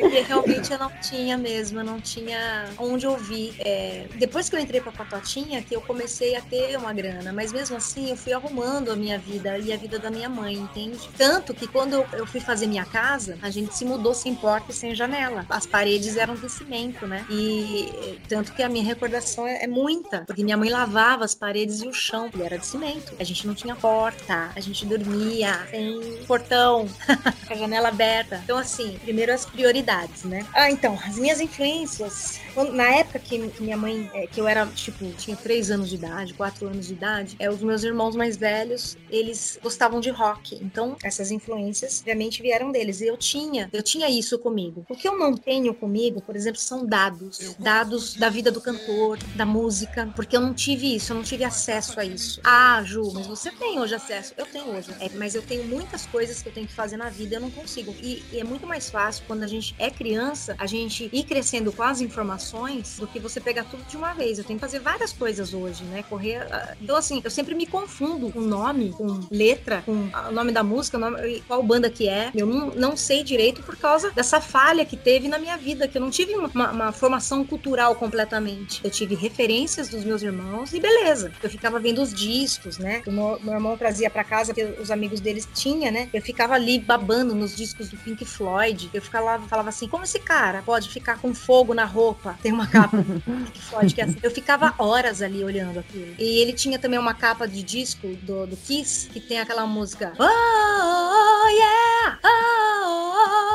[0.00, 3.54] Porque realmente eu não tinha mesmo, eu não tinha onde ouvir.
[3.60, 7.52] É, depois que eu entrei pra Patotinha, que eu comecei a ter uma grana, mas
[7.52, 10.98] mesmo assim eu fui arrumando a minha vida e a vida da minha mãe, entende?
[11.16, 14.70] Tanto que quando eu fui fui fazer minha casa, a gente se mudou sem porta
[14.70, 15.46] e sem janela.
[15.48, 17.24] As paredes eram de cimento, né?
[17.30, 21.80] E tanto que a minha recordação é, é muita, porque minha mãe lavava as paredes
[21.82, 23.14] e o chão, ele era de cimento.
[23.18, 26.86] A gente não tinha porta, a gente dormia sem portão,
[27.48, 28.40] a janela aberta.
[28.44, 30.46] Então, assim, primeiro as prioridades, né?
[30.54, 32.40] Ah, então, as minhas influências.
[32.54, 35.88] Quando- na época que, que minha mãe, é, que eu era, tipo, tinha três anos
[35.88, 40.10] de idade, quatro anos de idade, é, os meus irmãos mais velhos, eles gostavam de
[40.10, 40.58] rock.
[40.62, 43.00] Então, essas influências, obviamente, vieram deles.
[43.00, 44.84] E eu tinha, eu tinha isso comigo.
[44.88, 47.54] O que eu não tenho comigo, por exemplo, são dados.
[47.58, 51.44] Dados da vida do cantor, da música, porque eu não tive isso, eu não tive
[51.44, 52.40] acesso a isso.
[52.44, 54.34] Ah, Ju, mas você tem hoje acesso.
[54.36, 54.90] Eu tenho hoje.
[55.00, 57.50] É, mas eu tenho muitas coisas que eu tenho que fazer na vida eu não
[57.50, 57.94] consigo.
[58.02, 61.72] E, e é muito mais fácil quando a gente é criança, a gente ir crescendo
[61.72, 64.38] com as informações do que você pegar tudo de uma vez.
[64.38, 66.02] Eu tenho que fazer várias coisas hoje, né?
[66.08, 66.36] Correr.
[66.52, 70.52] ah, Então, assim, eu sempre me confundo com nome, com letra, com ah, o nome
[70.52, 72.19] da música, nome- qual banda que é.
[72.34, 75.96] Eu não, não sei direito por causa dessa falha que teve na minha vida, que
[75.96, 78.80] eu não tive uma, uma- formação cultural completamente.
[78.84, 81.32] Eu tive referências dos meus irmãos e beleza.
[81.42, 83.02] Eu ficava vendo os discos, né?
[83.06, 86.08] O meu, meu irmão trazia pra casa, que os amigos deles tinha, né?
[86.12, 88.90] Eu ficava ali babando nos discos do Pink Floyd.
[88.92, 92.38] Eu ficava lá, falava assim, como esse cara pode ficar com fogo na roupa?
[92.42, 94.18] Tem uma capa do Pink Floyd que é assim.
[94.22, 96.14] Eu ficava horas ali olhando aquilo.
[96.18, 100.12] E ele tinha também uma capa de disco do, do Kiss, que tem aquela música
[100.18, 102.09] Oh, oh, yeah!
[102.24, 103.49] Oh,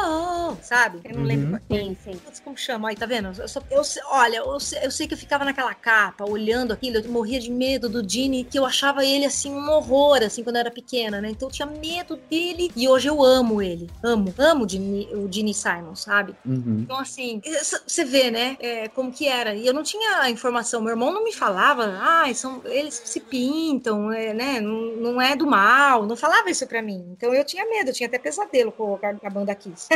[0.62, 1.00] sabe?
[1.04, 1.60] Eu não lembro.
[1.72, 2.12] Sim, sim.
[2.18, 2.90] Putz, como chama?
[2.90, 3.32] Aí, tá vendo?
[3.40, 6.72] Eu só- eu sei- olha, eu sei, eu sei que eu ficava naquela capa, olhando
[6.74, 10.44] aquilo, eu morria de medo do Gene, que eu achava ele, assim, um horror, assim,
[10.44, 11.30] quando eu era pequena, né?
[11.30, 13.90] Então eu tinha medo dele, e hoje eu amo ele.
[14.04, 16.36] Amo, amo o Gene, o Gene Simon, sabe?
[16.46, 16.80] Uhum.
[16.84, 17.42] Então, assim,
[17.88, 19.56] você vê, né, é, como que era.
[19.56, 20.82] E eu não tinha a informação.
[20.82, 25.36] Meu irmão não me falava, ah, são, eles se pintam, é, né, não, não é
[25.36, 26.06] do mal.
[26.06, 27.06] Não falava isso pra mim.
[27.12, 29.88] Então eu tinha medo, eu tinha até pesadelo com a, com a banda Kiss.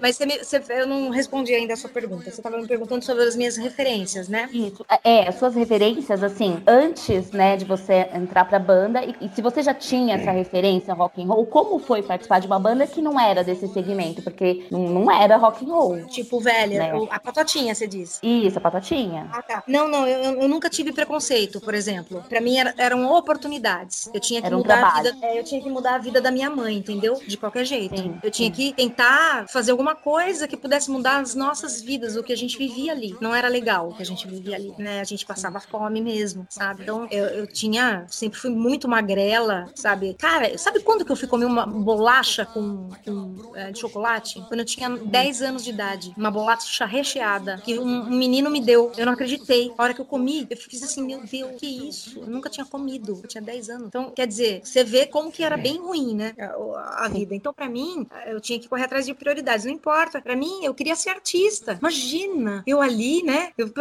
[0.00, 2.30] Mas você me- você- eu não respondi ainda a sua pergunta.
[2.30, 4.48] Você tava me perguntando sobre as minhas referências, né?
[4.52, 4.84] Isso.
[5.02, 9.42] É, as suas referências, assim, antes, né, de você entrar pra banda, e, e se
[9.42, 13.00] você já tinha essa referência rock and roll, como foi participar de uma banda que
[13.02, 14.22] não era desse segmento?
[14.22, 16.06] Porque não, não era rock and roll.
[16.06, 17.06] Tipo, velha, Né?
[17.10, 18.18] a patotinha, você disse.
[18.22, 19.28] Isso, a patotinha.
[19.32, 19.62] Ah, tá.
[19.66, 22.22] Não, não, eu, eu- nunca tive preconceito, por exemplo.
[22.28, 24.10] Pra mim era- eram oportunidades.
[24.14, 26.30] Eu tinha que um mudar a vida, é, eu tinha que mudar a vida da
[26.30, 27.14] minha mãe, entendeu?
[27.26, 27.96] De qualquer jeito.
[27.96, 32.22] Sim, eu tinha que tentar fazer alguma coisa que pudesse mudar as nossas vidas, o
[32.22, 33.16] que a gente vivia ali.
[33.20, 35.00] Não era legal o que a gente vivia ali, né?
[35.00, 36.82] A gente passava fome mesmo, sabe?
[36.82, 40.14] Então eu, eu tinha, sempre fui muito magrela, sabe?
[40.14, 44.42] Cara, sabe quando que eu fui comer uma bolacha com, com, é, de chocolate?
[44.48, 46.14] Quando eu tinha 10 anos de idade.
[46.16, 48.92] Uma bolacha recheada que um, um menino me deu.
[48.96, 49.72] Eu não acreditei.
[49.76, 52.20] A hora que eu comi, eu fiz assim, meu Deus, que isso?
[52.20, 53.20] Eu nunca tinha comido.
[53.22, 53.86] Eu tinha 10 anos.
[53.88, 56.34] Então, quer dizer, você vê como que era bem ruim, né?
[56.38, 57.34] A, a vida.
[57.34, 59.64] Então, pra mim, eu tinha que correr atrás de prioridades.
[59.64, 60.20] Não importa.
[60.20, 61.76] Pra mim, eu queria ser artista.
[61.80, 63.50] Imagina, eu ali, né?
[63.56, 63.72] Eu,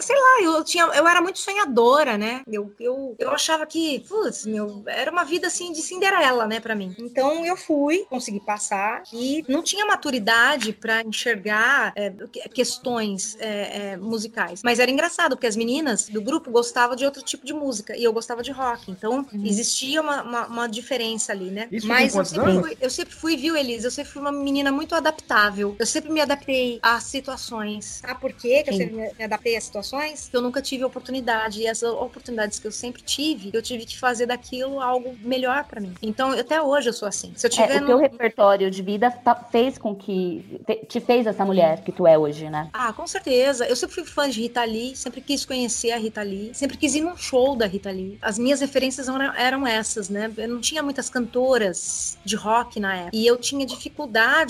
[0.00, 2.42] sei lá, eu tinha, eu era muito sonhadora, né?
[2.50, 6.74] Eu, eu, eu achava que, putz, meu, era uma vida assim de Cinderela, né, pra
[6.74, 6.94] mim.
[6.98, 11.92] Então eu fui, consegui passar e não tinha maturidade pra enxergar
[12.32, 14.62] que- questões eh, eh, musicais.
[14.62, 18.04] Mas era engraçado, porque as meninas do grupo gostavam de outro tipo de música e
[18.04, 18.90] eu gostava de rock.
[18.90, 21.68] Então existia uma, uma, uma diferença ali, né?
[21.70, 23.86] Isso Mas eu sempre, fui, eu sempre fui, viu, Elisa?
[23.86, 25.74] Eu sempre fui uma menina muito adaptável.
[25.78, 28.00] Eu sempre me adaptei às situações.
[28.06, 28.78] Sabe por quê que eu Sim.
[28.80, 30.30] sempre me adaptei às situações?
[30.32, 31.60] Eu nunca tive oportunidade.
[31.62, 35.80] E as oportunidades que eu sempre tive, eu tive que fazer daquilo algo melhor pra
[35.80, 35.94] mim.
[36.02, 37.32] Então, até hoje eu sou assim.
[37.36, 40.60] Se eu tiver É, o no- teu repertório de vida tá- fez com que.
[40.88, 42.68] te- fez essa mulher que tu é hoje, né?
[42.72, 43.66] Ah, com certeza.
[43.66, 46.94] Eu sempre fui fã de Rita Lee, sempre quis conhecer a Rita Lee, sempre quis
[46.94, 48.18] ir num show da Rita Lee.
[48.22, 50.32] As minhas referências eram, eram essas, né?
[50.36, 53.10] Eu não tinha muitas cantoras de rock na época.
[53.16, 53.93] E eu tinha dificuldade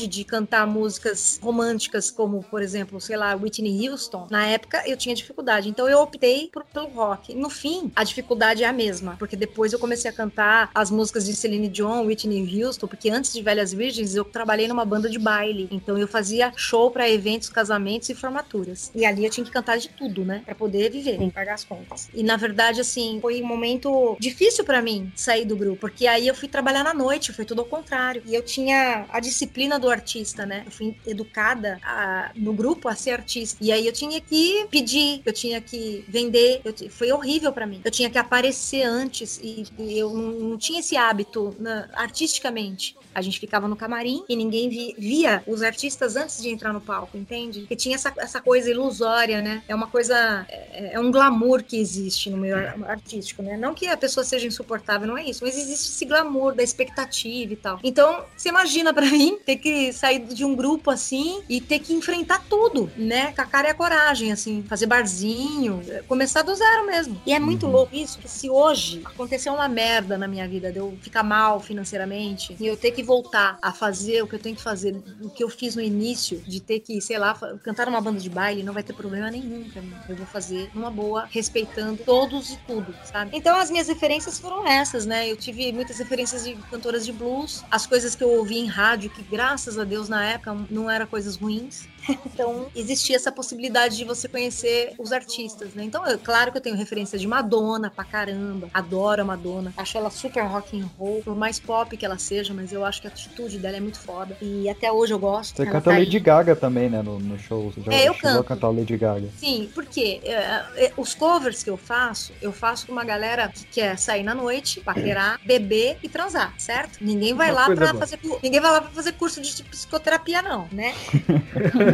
[0.09, 4.27] de cantar músicas românticas, como, por exemplo, sei lá, Whitney Houston.
[4.31, 5.69] Na época eu tinha dificuldade.
[5.69, 7.35] Então eu optei por- pelo rock.
[7.35, 11.25] No fim, a dificuldade é a mesma, porque depois eu comecei a cantar as músicas
[11.25, 15.19] de Celine Dion, Whitney Houston, porque antes de Velhas Virgens eu trabalhei numa banda de
[15.19, 15.69] baile.
[15.71, 18.91] Então eu fazia show pra eventos, casamentos e formaturas.
[18.95, 20.43] E ali eu tinha que cantar de tudo, né?
[20.45, 21.31] Pra poder viver, Sim.
[21.31, 22.09] pagar as contas.
[22.15, 26.27] E na verdade, assim, foi um momento difícil pra mim sair do grupo, porque aí
[26.27, 28.23] eu fui trabalhar na noite, foi tudo ao contrário.
[28.27, 30.63] E eu tinha a disciplina do artista, né?
[30.67, 33.59] Eu fui educada a- no grupo a ser artista.
[33.61, 36.61] E aí eu tinha que pedir, eu tinha que vender.
[36.65, 37.81] eu foi horrível pra mim.
[37.85, 42.97] Eu tinha que aparecer antes e, e eu não, não tinha esse hábito na- artisticamente.
[43.15, 46.81] A gente ficava no camarim e ninguém vi- via os artistas antes de entrar no
[46.81, 47.61] palco, entende?
[47.61, 49.63] Porque tinha essa, essa coisa ilusória, né?
[49.69, 50.45] É uma coisa.
[50.49, 53.57] É, é um glamour que existe no meio ar- artístico, né?
[53.57, 57.53] Não que a pessoa seja insuportável, não é isso, mas existe esse glamour da expectativa
[57.53, 57.79] e tal.
[57.83, 61.93] Então, você imagina pra mim ter que sair de um grupo assim e ter que
[61.95, 63.33] enfrentar tudo, né?
[63.33, 67.21] Com a cara e a coragem, assim, fazer barzinho, é, começar do zero mesmo.
[67.27, 70.79] E é muito louco isso, que se hoje acontecer uma merda na minha vida, de
[70.79, 74.57] eu ficar mal financeiramente e eu ter que voltar a fazer o que eu tenho
[74.57, 78.01] que fazer, o que eu fiz no início, de ter que, sei lá, cantar numa
[78.01, 79.95] banda de baile, não vai ter problema nenhum pra mim.
[80.09, 83.31] Eu vou fazer numa boa, respeitando todos e tudo, sabe?
[83.33, 85.31] Então as minhas referências foram essas, né?
[85.31, 89.11] Eu tive muitas referências de cantoras de blues, as coisas que eu ouvi em rádio,
[89.11, 91.87] que graças a Deus na época não eram coisas ruins.
[92.27, 95.85] Então, existia essa possibilidade de você conhecer os artistas, né?
[95.85, 98.69] Então, eu, claro que eu tenho referência de Madonna pra caramba.
[98.75, 99.73] Adoro a Madonna.
[99.77, 103.01] Acho ela super rock and roll, por mais pop que ela seja, mas eu acho
[103.01, 104.37] que a atitude dela é muito foda.
[104.43, 105.57] E até hoje eu gosto.
[105.57, 106.05] Você canta tá aí.
[106.05, 107.71] Lady Gaga também, né, no, no show.
[107.71, 108.45] Você já É, eu canto.
[108.45, 109.29] cantar Lady Gaga.
[109.39, 110.33] Sim, porque é,
[110.77, 114.35] é, os covers que eu faço, eu faço com uma galera que quer sair na
[114.35, 116.99] noite, paquerar, beber e transar, certo?
[117.01, 117.99] Ninguém vai Uma lá pra boa.
[118.01, 120.95] fazer ninguém vai lá para fazer curso de psicoterapia não, né?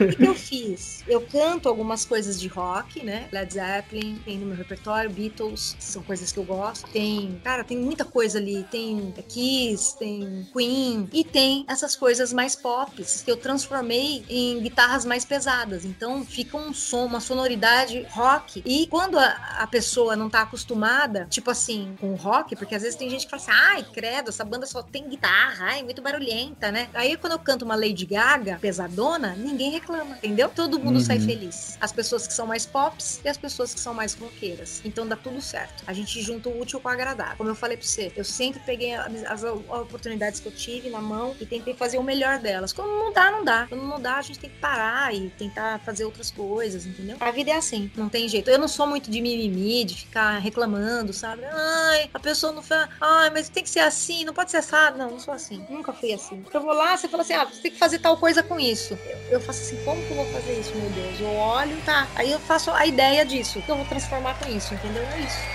[0.00, 1.04] O que, eu fiz?
[1.06, 3.28] Eu canto algumas coisas de rock, né?
[3.32, 6.88] Led Zeppelin, tem no meu repertório, Beatles, são coisas que eu gosto.
[6.90, 8.64] Tem, cara, tem muita coisa ali.
[8.70, 12.90] Tem Kiss, tem Queen, e tem essas coisas mais pop
[13.24, 15.84] que eu transformei em guitarras mais pesadas.
[15.84, 18.62] Então fica um som, uma sonoridade rock.
[18.64, 22.96] E quando a, a pessoa não tá acostumada, tipo assim, com rock, porque às vezes
[22.96, 26.70] tem gente que fala assim, ai, credo, essa banda só tem guitarra, ai, muito barulhenta,
[26.70, 26.88] né?
[26.94, 30.48] Aí quando eu canto uma Lady Gaga pesadona, ninguém reclama, entendeu?
[30.48, 31.04] Todo mundo Uhum.
[31.04, 31.76] sai feliz.
[31.80, 34.80] As pessoas que são mais pops e as pessoas que são mais roqueiras.
[34.84, 35.82] Então dá tudo certo.
[35.86, 37.36] A gente junta o útil com o agradável.
[37.36, 41.34] Como eu falei pra você, eu sempre peguei as, oportunidades que eu tive na mão
[41.40, 42.72] e tentei fazer o melhor delas.
[42.72, 43.66] Quando não dá, não dá.
[43.68, 47.16] Quando não dá, a gente tem que parar e tentar fazer outras coisas, entendeu?
[47.20, 48.50] A vida é assim, não tem jeito.
[48.50, 51.42] Eu não sou muito de mimimi, de ficar reclamando, sabe?
[51.44, 54.98] Ai, a pessoa não fala, ai, mas tem que ser assim, não pode ser assado.
[54.98, 55.64] Não, não sou assim.
[55.68, 56.44] Nunca fui assim.
[56.52, 58.98] Eu vou lá, você fala assim, ah, você tem que fazer tal coisa com isso.
[59.29, 61.20] Eu, eu faço assim, como que eu vou fazer isso, meu Deus?
[61.20, 62.10] Eu olho, tá.
[62.14, 63.62] Aí eu faço a ideia disso.
[63.62, 65.02] Que eu vou transformar com isso, entendeu?
[65.08, 65.50] É isso.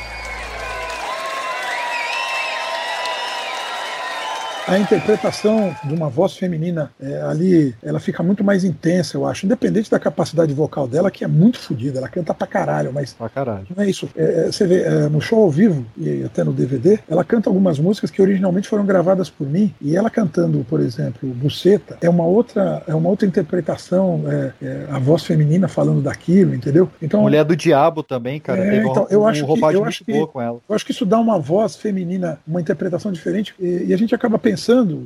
[4.67, 9.45] A interpretação de uma voz feminina é, ali, ela fica muito mais intensa, eu acho,
[9.45, 13.29] independente da capacidade vocal dela, que é muito fodida, ela canta pra caralho, mas Pra
[13.29, 13.67] caralho.
[13.75, 14.09] não é isso.
[14.17, 17.47] É, é, você vê, é, no show ao vivo e até no DVD, ela canta
[17.47, 22.09] algumas músicas que originalmente foram gravadas por mim, e ela cantando, por exemplo, Buceta, é
[22.09, 26.89] uma outra, é uma outra interpretação, é, é, a voz feminina falando daquilo, entendeu?
[26.99, 28.65] Então, Mulher do Diabo também, cara.
[28.65, 30.59] É, então, um, eu um acho que- roupagem eu acho que- boa com ela.
[30.67, 34.15] eu acho que isso dá uma voz feminina, uma interpretação diferente, e, e a gente
[34.15, 34.54] acaba pensando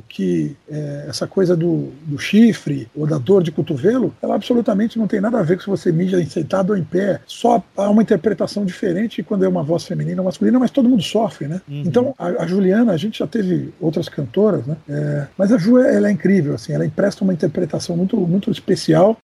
[0.08, 5.06] que é, essa coisa do, do chifre ou da dor de cotovelo, ela absolutamente não
[5.06, 7.20] tem nada a ver com se você mija sentado ou em pé.
[7.26, 11.02] Só há uma interpretação diferente quando é uma voz feminina ou masculina, mas todo mundo
[11.02, 11.60] sofre, né?
[11.68, 11.82] Uhum.
[11.86, 14.76] Então, a, a Juliana, a gente já teve outras cantoras, né?
[14.88, 19.16] É, mas a Ju, ela é incrível, assim, ela empresta uma interpretação muito, muito especial.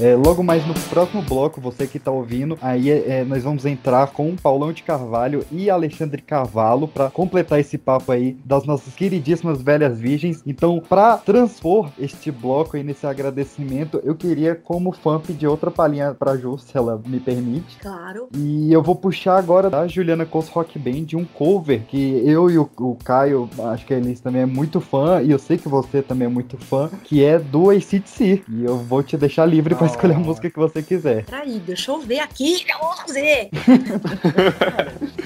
[0.00, 3.66] É, logo mais no próximo bloco, você que tá ouvindo, aí é, é, nós vamos
[3.66, 8.94] entrar com Paulão de Carvalho e Alexandre Carvalho para completar esse papo aí das nossas
[8.94, 10.42] queridíssimas velhas virgens.
[10.46, 16.14] Então, para transpor este bloco aí nesse agradecimento, eu queria, como fã, pedir outra palhinha
[16.14, 17.76] pra Ju, se ela me permite.
[17.78, 18.28] Claro.
[18.34, 22.56] E eu vou puxar agora da Juliana Cos Rock Band um cover que eu e
[22.56, 26.00] o, o Caio, acho que eles também é muito fã, e eu sei que você
[26.00, 28.44] também é muito fã, que é do ACDC.
[28.48, 31.24] E eu vou te deixar livre pra escolher a música que você quiser.
[31.24, 33.50] Peraí, deixa eu ver aqui eu vou fazer.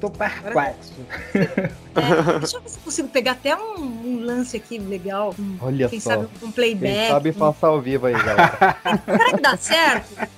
[0.00, 0.92] Tô perplexo.
[1.34, 5.34] é, deixa eu ver se eu consigo pegar até um, um lance aqui legal.
[5.38, 6.10] Um, Olha quem só.
[6.10, 6.94] sabe um playback.
[6.94, 8.76] Quem sabe faça ao vivo aí, galera.
[9.06, 10.28] Será que dá certo?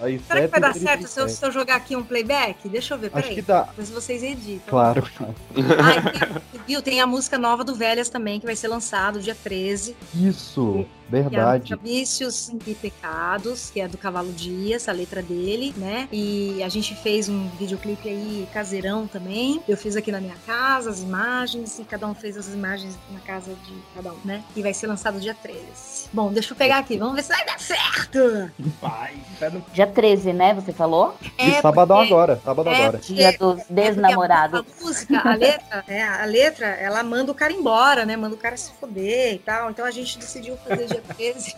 [0.00, 0.78] Aí, Será que vai dar 7h37.
[0.80, 2.68] certo se eu, se eu jogar aqui um playback?
[2.68, 3.34] Deixa eu ver, Acho peraí.
[3.34, 3.62] que dá.
[3.64, 4.66] Depois vocês editam.
[4.66, 5.06] Claro.
[5.20, 6.82] Ah, e tem, viu?
[6.82, 9.94] Tem a música nova do Velhas também, que vai ser lançado dia 13.
[10.14, 10.86] Isso.
[11.10, 11.64] Verdade.
[11.64, 16.08] Que é a Vícios e Pecados, que é do Cavalo Dias, a letra dele, né?
[16.12, 19.60] E a gente fez um videoclipe aí caseirão também.
[19.68, 23.20] Eu fiz aqui na minha casa as imagens e cada um fez as imagens na
[23.20, 24.42] casa de cada um, né?
[24.54, 26.08] E vai ser lançado dia 13.
[26.12, 28.50] Bom, deixa eu pegar aqui, vamos ver se vai dar certo.
[28.80, 29.14] Vai.
[29.38, 30.54] Pé no- Dia 13, né?
[30.54, 31.16] Você falou?
[31.38, 32.98] E É, sabadão porque- agora, sábado é, agora.
[32.98, 34.60] Dia dos desnamorados.
[34.60, 38.16] A música, a letra, é, a letra, ela manda o cara embora, né?
[38.16, 39.70] Manda o cara se foder e tal.
[39.70, 41.56] Então a gente decidiu fazer dia 13.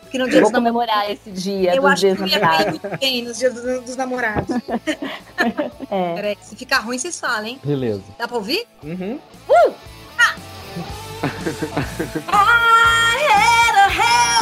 [0.00, 2.88] Porque no dia Eu vou comemorar esse dia Eu acho que eu ia cair muito
[2.98, 4.56] bem nos dias dos, dos namorados.
[5.90, 6.14] É.
[6.14, 7.60] Peraí, se ficar ruim, vocês falam, hein?
[7.62, 8.02] Beleza.
[8.18, 8.66] Dá pra ouvir?
[8.82, 9.18] Uhum.
[12.28, 14.33] I had a hell.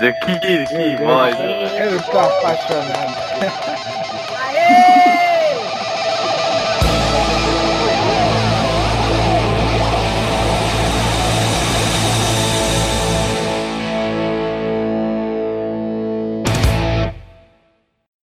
[0.00, 1.36] Que, que, que voz.
[1.78, 3.90] Eu tô apaixonado.